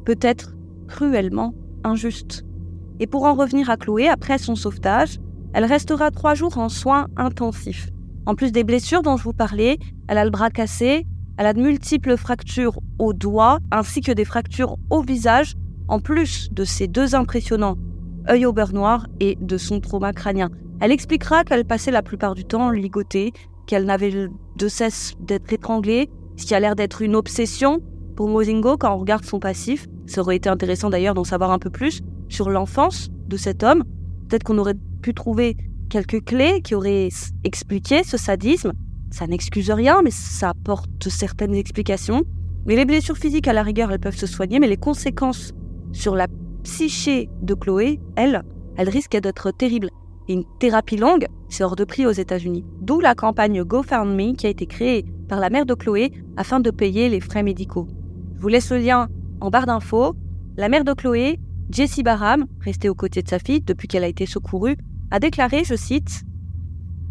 peut 0.04 0.18
être 0.20 0.54
cruellement 0.88 1.54
injuste. 1.84 2.44
Et 2.98 3.06
pour 3.06 3.24
en 3.24 3.34
revenir 3.34 3.70
à 3.70 3.76
Chloé, 3.76 4.08
après 4.08 4.38
son 4.38 4.54
sauvetage, 4.54 5.18
elle 5.52 5.64
restera 5.64 6.10
trois 6.10 6.34
jours 6.34 6.58
en 6.58 6.68
soins 6.68 7.08
intensifs. 7.16 7.88
En 8.26 8.34
plus 8.34 8.52
des 8.52 8.64
blessures 8.64 9.02
dont 9.02 9.16
je 9.16 9.24
vous 9.24 9.32
parlais, 9.32 9.78
elle 10.08 10.18
a 10.18 10.24
le 10.24 10.30
bras 10.30 10.50
cassé, 10.50 11.06
elle 11.36 11.46
a 11.46 11.52
de 11.52 11.60
multiples 11.60 12.16
fractures 12.16 12.78
au 12.98 13.12
doigt, 13.12 13.58
ainsi 13.70 14.00
que 14.00 14.12
des 14.12 14.24
fractures 14.24 14.76
au 14.90 15.02
visage, 15.02 15.54
en 15.88 16.00
plus 16.00 16.50
de 16.52 16.64
ses 16.64 16.86
deux 16.86 17.14
impressionnants 17.14 17.76
œil 18.28 18.46
au 18.46 18.52
beurre 18.52 18.72
noir 18.72 19.06
et 19.18 19.36
de 19.40 19.56
son 19.56 19.80
trauma 19.80 20.12
crânien. 20.12 20.50
Elle 20.80 20.92
expliquera 20.92 21.44
qu'elle 21.44 21.64
passait 21.64 21.90
la 21.90 22.02
plupart 22.02 22.34
du 22.34 22.44
temps 22.44 22.70
ligotée, 22.70 23.32
qu'elle 23.66 23.84
n'avait 23.84 24.28
de 24.56 24.68
cesse 24.68 25.14
d'être 25.20 25.52
étranglée, 25.52 26.10
ce 26.36 26.46
qui 26.46 26.54
a 26.54 26.60
l'air 26.60 26.76
d'être 26.76 27.02
une 27.02 27.16
obsession 27.16 27.80
pour 28.16 28.28
Mozingo 28.28 28.76
quand 28.76 28.94
on 28.94 28.98
regarde 28.98 29.24
son 29.24 29.40
passif. 29.40 29.86
Ça 30.06 30.20
aurait 30.20 30.36
été 30.36 30.48
intéressant 30.48 30.90
d'ailleurs 30.90 31.14
d'en 31.14 31.24
savoir 31.24 31.50
un 31.50 31.58
peu 31.58 31.70
plus 31.70 32.02
sur 32.28 32.50
l'enfance 32.50 33.08
de 33.28 33.36
cet 33.36 33.62
homme. 33.62 33.84
Peut-être 34.28 34.44
qu'on 34.44 34.58
aurait 34.58 34.74
pu 35.00 35.14
trouver 35.14 35.56
quelques 35.88 36.24
clés 36.24 36.60
qui 36.62 36.74
auraient 36.74 37.08
expliqué 37.44 38.04
ce 38.04 38.16
sadisme. 38.16 38.72
Ça 39.10 39.26
n'excuse 39.26 39.70
rien, 39.70 40.02
mais 40.02 40.10
ça 40.12 40.50
apporte 40.50 41.08
certaines 41.08 41.54
explications. 41.54 42.22
Mais 42.66 42.76
les 42.76 42.84
blessures 42.84 43.16
physiques, 43.16 43.48
à 43.48 43.52
la 43.52 43.62
rigueur, 43.62 43.90
elles 43.90 43.98
peuvent 43.98 44.16
se 44.16 44.26
soigner, 44.26 44.60
mais 44.60 44.68
les 44.68 44.76
conséquences 44.76 45.52
sur 45.92 46.14
la 46.14 46.28
psyché 46.62 47.28
de 47.42 47.54
Chloé, 47.54 47.98
elle, 48.16 48.42
elle 48.76 48.88
risque 48.88 49.16
d'être 49.16 49.50
terrible 49.50 49.88
une 50.32 50.44
thérapie 50.58 50.96
longue, 50.96 51.26
c'est 51.48 51.64
hors 51.64 51.76
de 51.76 51.84
prix 51.84 52.06
aux 52.06 52.12
États-Unis. 52.12 52.64
D'où 52.80 53.00
la 53.00 53.14
campagne 53.14 53.64
GoFundMe 53.64 54.36
qui 54.36 54.46
a 54.46 54.50
été 54.50 54.66
créée 54.66 55.04
par 55.28 55.40
la 55.40 55.50
mère 55.50 55.66
de 55.66 55.74
Chloé 55.74 56.12
afin 56.36 56.60
de 56.60 56.70
payer 56.70 57.08
les 57.08 57.20
frais 57.20 57.42
médicaux. 57.42 57.88
Je 58.36 58.40
vous 58.40 58.48
laisse 58.48 58.70
le 58.70 58.78
lien 58.78 59.08
en 59.40 59.50
barre 59.50 59.66
d'infos. 59.66 60.14
La 60.56 60.68
mère 60.68 60.84
de 60.84 60.92
Chloé, 60.92 61.38
Jessie 61.70 62.02
Barham, 62.02 62.46
restée 62.60 62.88
aux 62.88 62.94
côtés 62.94 63.22
de 63.22 63.28
sa 63.28 63.38
fille 63.38 63.60
depuis 63.60 63.88
qu'elle 63.88 64.04
a 64.04 64.08
été 64.08 64.26
secourue, 64.26 64.76
a 65.10 65.18
déclaré, 65.18 65.64
je 65.64 65.74
cite, 65.74 66.22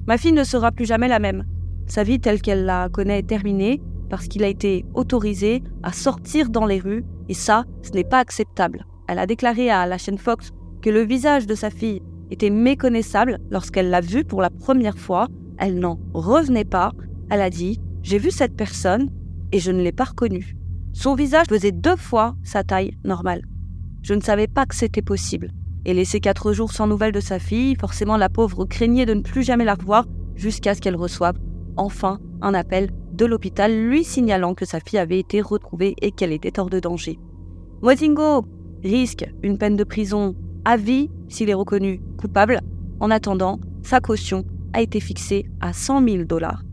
Ma 0.07 0.17
fille 0.17 0.31
ne 0.31 0.43
sera 0.43 0.71
plus 0.71 0.85
jamais 0.85 1.07
la 1.07 1.19
même. 1.19 1.43
Sa 1.87 2.03
vie 2.03 2.19
telle 2.19 2.41
qu'elle 2.41 2.65
la 2.65 2.89
connaît 2.89 3.19
est 3.19 3.27
terminée 3.27 3.81
parce 4.09 4.27
qu'il 4.27 4.43
a 4.43 4.47
été 4.47 4.85
autorisé 4.93 5.63
à 5.83 5.93
sortir 5.93 6.49
dans 6.49 6.65
les 6.65 6.79
rues 6.79 7.05
et 7.27 7.33
ça, 7.33 7.65
ce 7.83 7.91
n'est 7.91 8.03
pas 8.03 8.19
acceptable. 8.19 8.85
Elle 9.07 9.19
a 9.19 9.27
déclaré 9.27 9.69
à 9.69 9.85
la 9.85 9.97
chaîne 9.97 10.17
Fox 10.17 10.51
que 10.81 10.89
le 10.89 11.01
visage 11.01 11.45
de 11.45 11.55
sa 11.55 11.69
fille 11.69 12.01
était 12.31 12.49
méconnaissable 12.49 13.39
lorsqu'elle 13.51 13.89
l'a 13.89 14.01
vu 14.01 14.23
pour 14.23 14.41
la 14.41 14.49
première 14.49 14.97
fois. 14.97 15.27
Elle 15.57 15.79
n'en 15.79 15.99
revenait 16.13 16.65
pas. 16.65 16.91
Elle 17.29 17.41
a 17.41 17.49
dit 17.49 17.79
J'ai 18.01 18.17
vu 18.17 18.31
cette 18.31 18.55
personne 18.55 19.09
et 19.51 19.59
je 19.59 19.71
ne 19.71 19.81
l'ai 19.81 19.91
pas 19.91 20.05
reconnue. 20.05 20.55
Son 20.93 21.15
visage 21.15 21.47
faisait 21.47 21.71
deux 21.71 21.95
fois 21.95 22.35
sa 22.43 22.63
taille 22.63 22.97
normale. 23.03 23.43
Je 24.01 24.13
ne 24.13 24.21
savais 24.21 24.47
pas 24.47 24.65
que 24.65 24.75
c'était 24.75 25.01
possible. 25.01 25.51
Et 25.85 25.93
laisser 25.93 26.19
quatre 26.19 26.53
jours 26.53 26.71
sans 26.71 26.87
nouvelles 26.87 27.11
de 27.11 27.19
sa 27.19 27.39
fille, 27.39 27.75
forcément 27.79 28.17
la 28.17 28.29
pauvre 28.29 28.65
craignait 28.65 29.05
de 29.05 29.13
ne 29.13 29.21
plus 29.21 29.43
jamais 29.43 29.65
la 29.65 29.75
revoir 29.75 30.05
jusqu'à 30.35 30.75
ce 30.75 30.81
qu'elle 30.81 30.95
reçoive 30.95 31.35
enfin 31.79 32.19
un 32.41 32.53
appel 32.53 32.89
de 33.13 33.25
l'hôpital 33.25 33.73
lui 33.73 34.03
signalant 34.03 34.53
que 34.53 34.65
sa 34.65 34.79
fille 34.79 34.99
avait 34.99 35.19
été 35.19 35.41
retrouvée 35.41 35.95
et 36.01 36.11
qu'elle 36.11 36.31
était 36.31 36.59
hors 36.59 36.69
de 36.69 36.79
danger. 36.79 37.19
Mozingo 37.81 38.45
risque 38.83 39.25
une 39.43 39.57
peine 39.57 39.75
de 39.75 39.83
prison 39.83 40.35
à 40.65 40.77
vie 40.77 41.09
s'il 41.27 41.49
est 41.49 41.55
reconnu 41.55 42.01
coupable. 42.17 42.59
En 42.99 43.11
attendant, 43.11 43.59
sa 43.81 43.99
caution 43.99 44.45
a 44.73 44.81
été 44.81 44.99
fixée 44.99 45.45
à 45.61 45.73
100 45.73 46.07
000 46.07 46.23
dollars. 46.25 46.63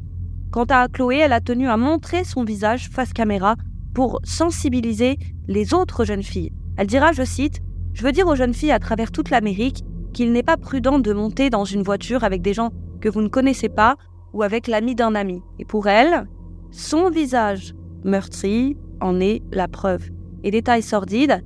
Quant 0.50 0.66
à 0.68 0.88
Chloé, 0.88 1.18
elle 1.18 1.32
a 1.32 1.40
tenu 1.40 1.68
à 1.68 1.76
montrer 1.76 2.24
son 2.24 2.44
visage 2.44 2.88
face 2.90 3.12
caméra 3.12 3.56
pour 3.94 4.20
sensibiliser 4.24 5.18
les 5.48 5.74
autres 5.74 6.04
jeunes 6.04 6.22
filles. 6.22 6.52
Elle 6.76 6.86
dira, 6.86 7.12
je 7.12 7.24
cite, 7.24 7.60
Je 7.96 8.02
veux 8.02 8.12
dire 8.12 8.26
aux 8.26 8.36
jeunes 8.36 8.52
filles 8.52 8.72
à 8.72 8.78
travers 8.78 9.10
toute 9.10 9.30
l'Amérique 9.30 9.82
qu'il 10.12 10.30
n'est 10.30 10.42
pas 10.42 10.58
prudent 10.58 10.98
de 10.98 11.14
monter 11.14 11.48
dans 11.48 11.64
une 11.64 11.82
voiture 11.82 12.24
avec 12.24 12.42
des 12.42 12.52
gens 12.52 12.68
que 13.00 13.08
vous 13.08 13.22
ne 13.22 13.28
connaissez 13.28 13.70
pas 13.70 13.96
ou 14.34 14.42
avec 14.42 14.66
l'ami 14.66 14.94
d'un 14.94 15.14
ami. 15.14 15.40
Et 15.58 15.64
pour 15.64 15.86
elle, 15.86 16.28
son 16.70 17.08
visage 17.08 17.74
meurtri 18.04 18.76
en 19.00 19.18
est 19.18 19.42
la 19.50 19.66
preuve. 19.66 20.10
Et 20.44 20.50
détail 20.50 20.82
sordide, 20.82 21.42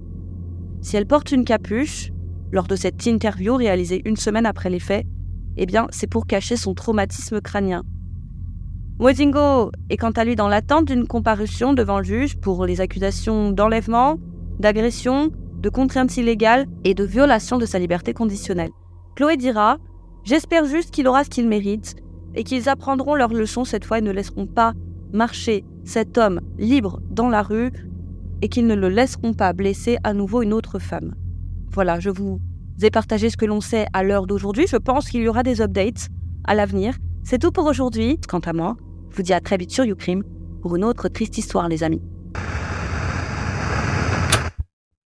si 0.81 0.97
elle 0.97 1.07
porte 1.07 1.31
une 1.31 1.45
capuche, 1.45 2.11
lors 2.51 2.67
de 2.67 2.75
cette 2.75 3.07
interview 3.07 3.55
réalisée 3.55 4.03
une 4.05 4.17
semaine 4.17 4.45
après 4.45 4.71
les 4.71 4.81
faits, 4.81 5.07
eh 5.57 5.67
bien, 5.67 5.87
c'est 5.93 6.11
pour 6.11 6.27
cacher 6.27 6.57
son 6.57 6.75
traumatisme 6.75 7.41
crânien. 7.41 7.85
Mozingo 8.99 9.71
est 9.89 9.97
quant 9.97 10.11
à 10.11 10.25
lui 10.25 10.35
dans 10.35 10.49
l'attente 10.49 10.87
d'une 10.87 11.07
comparution 11.07 11.75
devant 11.75 11.99
le 11.99 12.05
juge 12.05 12.37
pour 12.39 12.67
les 12.67 12.81
accusations 12.81 13.53
d'enlèvement, 13.53 14.19
d'agression, 14.59 15.31
de 15.61 15.69
contrainte 15.69 16.17
illégale 16.17 16.67
et 16.85 16.95
de 16.95 17.05
violation 17.05 17.59
de 17.59 17.67
sa 17.67 17.79
liberté 17.79 18.13
conditionnelle. 18.13 18.71
Chloé 19.17 19.37
dira 19.37 19.79
J'espère 20.25 20.65
juste 20.65 20.91
qu'il 20.91 21.09
aura 21.09 21.25
ce 21.25 21.31
qu'il 21.31 21.49
mérite 21.49 21.97
et 22.35 22.45
qu'ils 22.45 22.69
apprendront 22.69 23.15
leur 23.15 23.33
leçon 23.33 23.65
cette 23.65 23.85
fois 23.85 23.99
et 23.99 24.03
ne 24.03 24.11
laisseront 24.11 24.47
pas 24.47 24.75
marcher 25.13 25.65
cet 25.85 26.19
homme 26.19 26.41
libre 26.59 27.01
dans 27.11 27.29
la 27.29 27.43
rue 27.43 27.73
et 28.43 28.49
qu'ils 28.49 28.67
ne 28.67 28.75
le 28.75 28.89
laisseront 28.89 29.35
pas 29.35 29.53
blesser 29.53 29.99
à 30.05 30.15
nouveau 30.15 30.43
une 30.43 30.53
autre 30.53 30.79
femme. 30.79 31.15
Voilà, 31.71 32.01
je 32.01 32.11
vous 32.11 32.41
ai 32.83 32.91
partagé 32.91 33.31
ce 33.31 33.37
que 33.37 33.47
l'on 33.47 33.61
sait 33.61 33.87
à 33.93 34.03
l'heure 34.03 34.27
d'aujourd'hui. 34.27 34.67
Je 34.67 34.77
pense 34.77 35.09
qu'il 35.09 35.23
y 35.23 35.29
aura 35.29 35.43
des 35.43 35.61
updates 35.61 36.09
à 36.45 36.55
l'avenir. 36.55 36.95
C'est 37.23 37.39
tout 37.39 37.53
pour 37.53 37.67
aujourd'hui. 37.67 38.19
Quant 38.29 38.41
à 38.41 38.53
moi, 38.53 38.77
je 39.11 39.17
vous 39.17 39.23
dis 39.23 39.33
à 39.33 39.41
très 39.41 39.57
vite 39.57 39.71
sur 39.71 39.85
YouCrime 39.85 40.23
pour 40.63 40.77
une 40.77 40.85
autre 40.85 41.09
triste 41.09 41.39
histoire, 41.39 41.69
les 41.69 41.83
amis. 41.83 42.03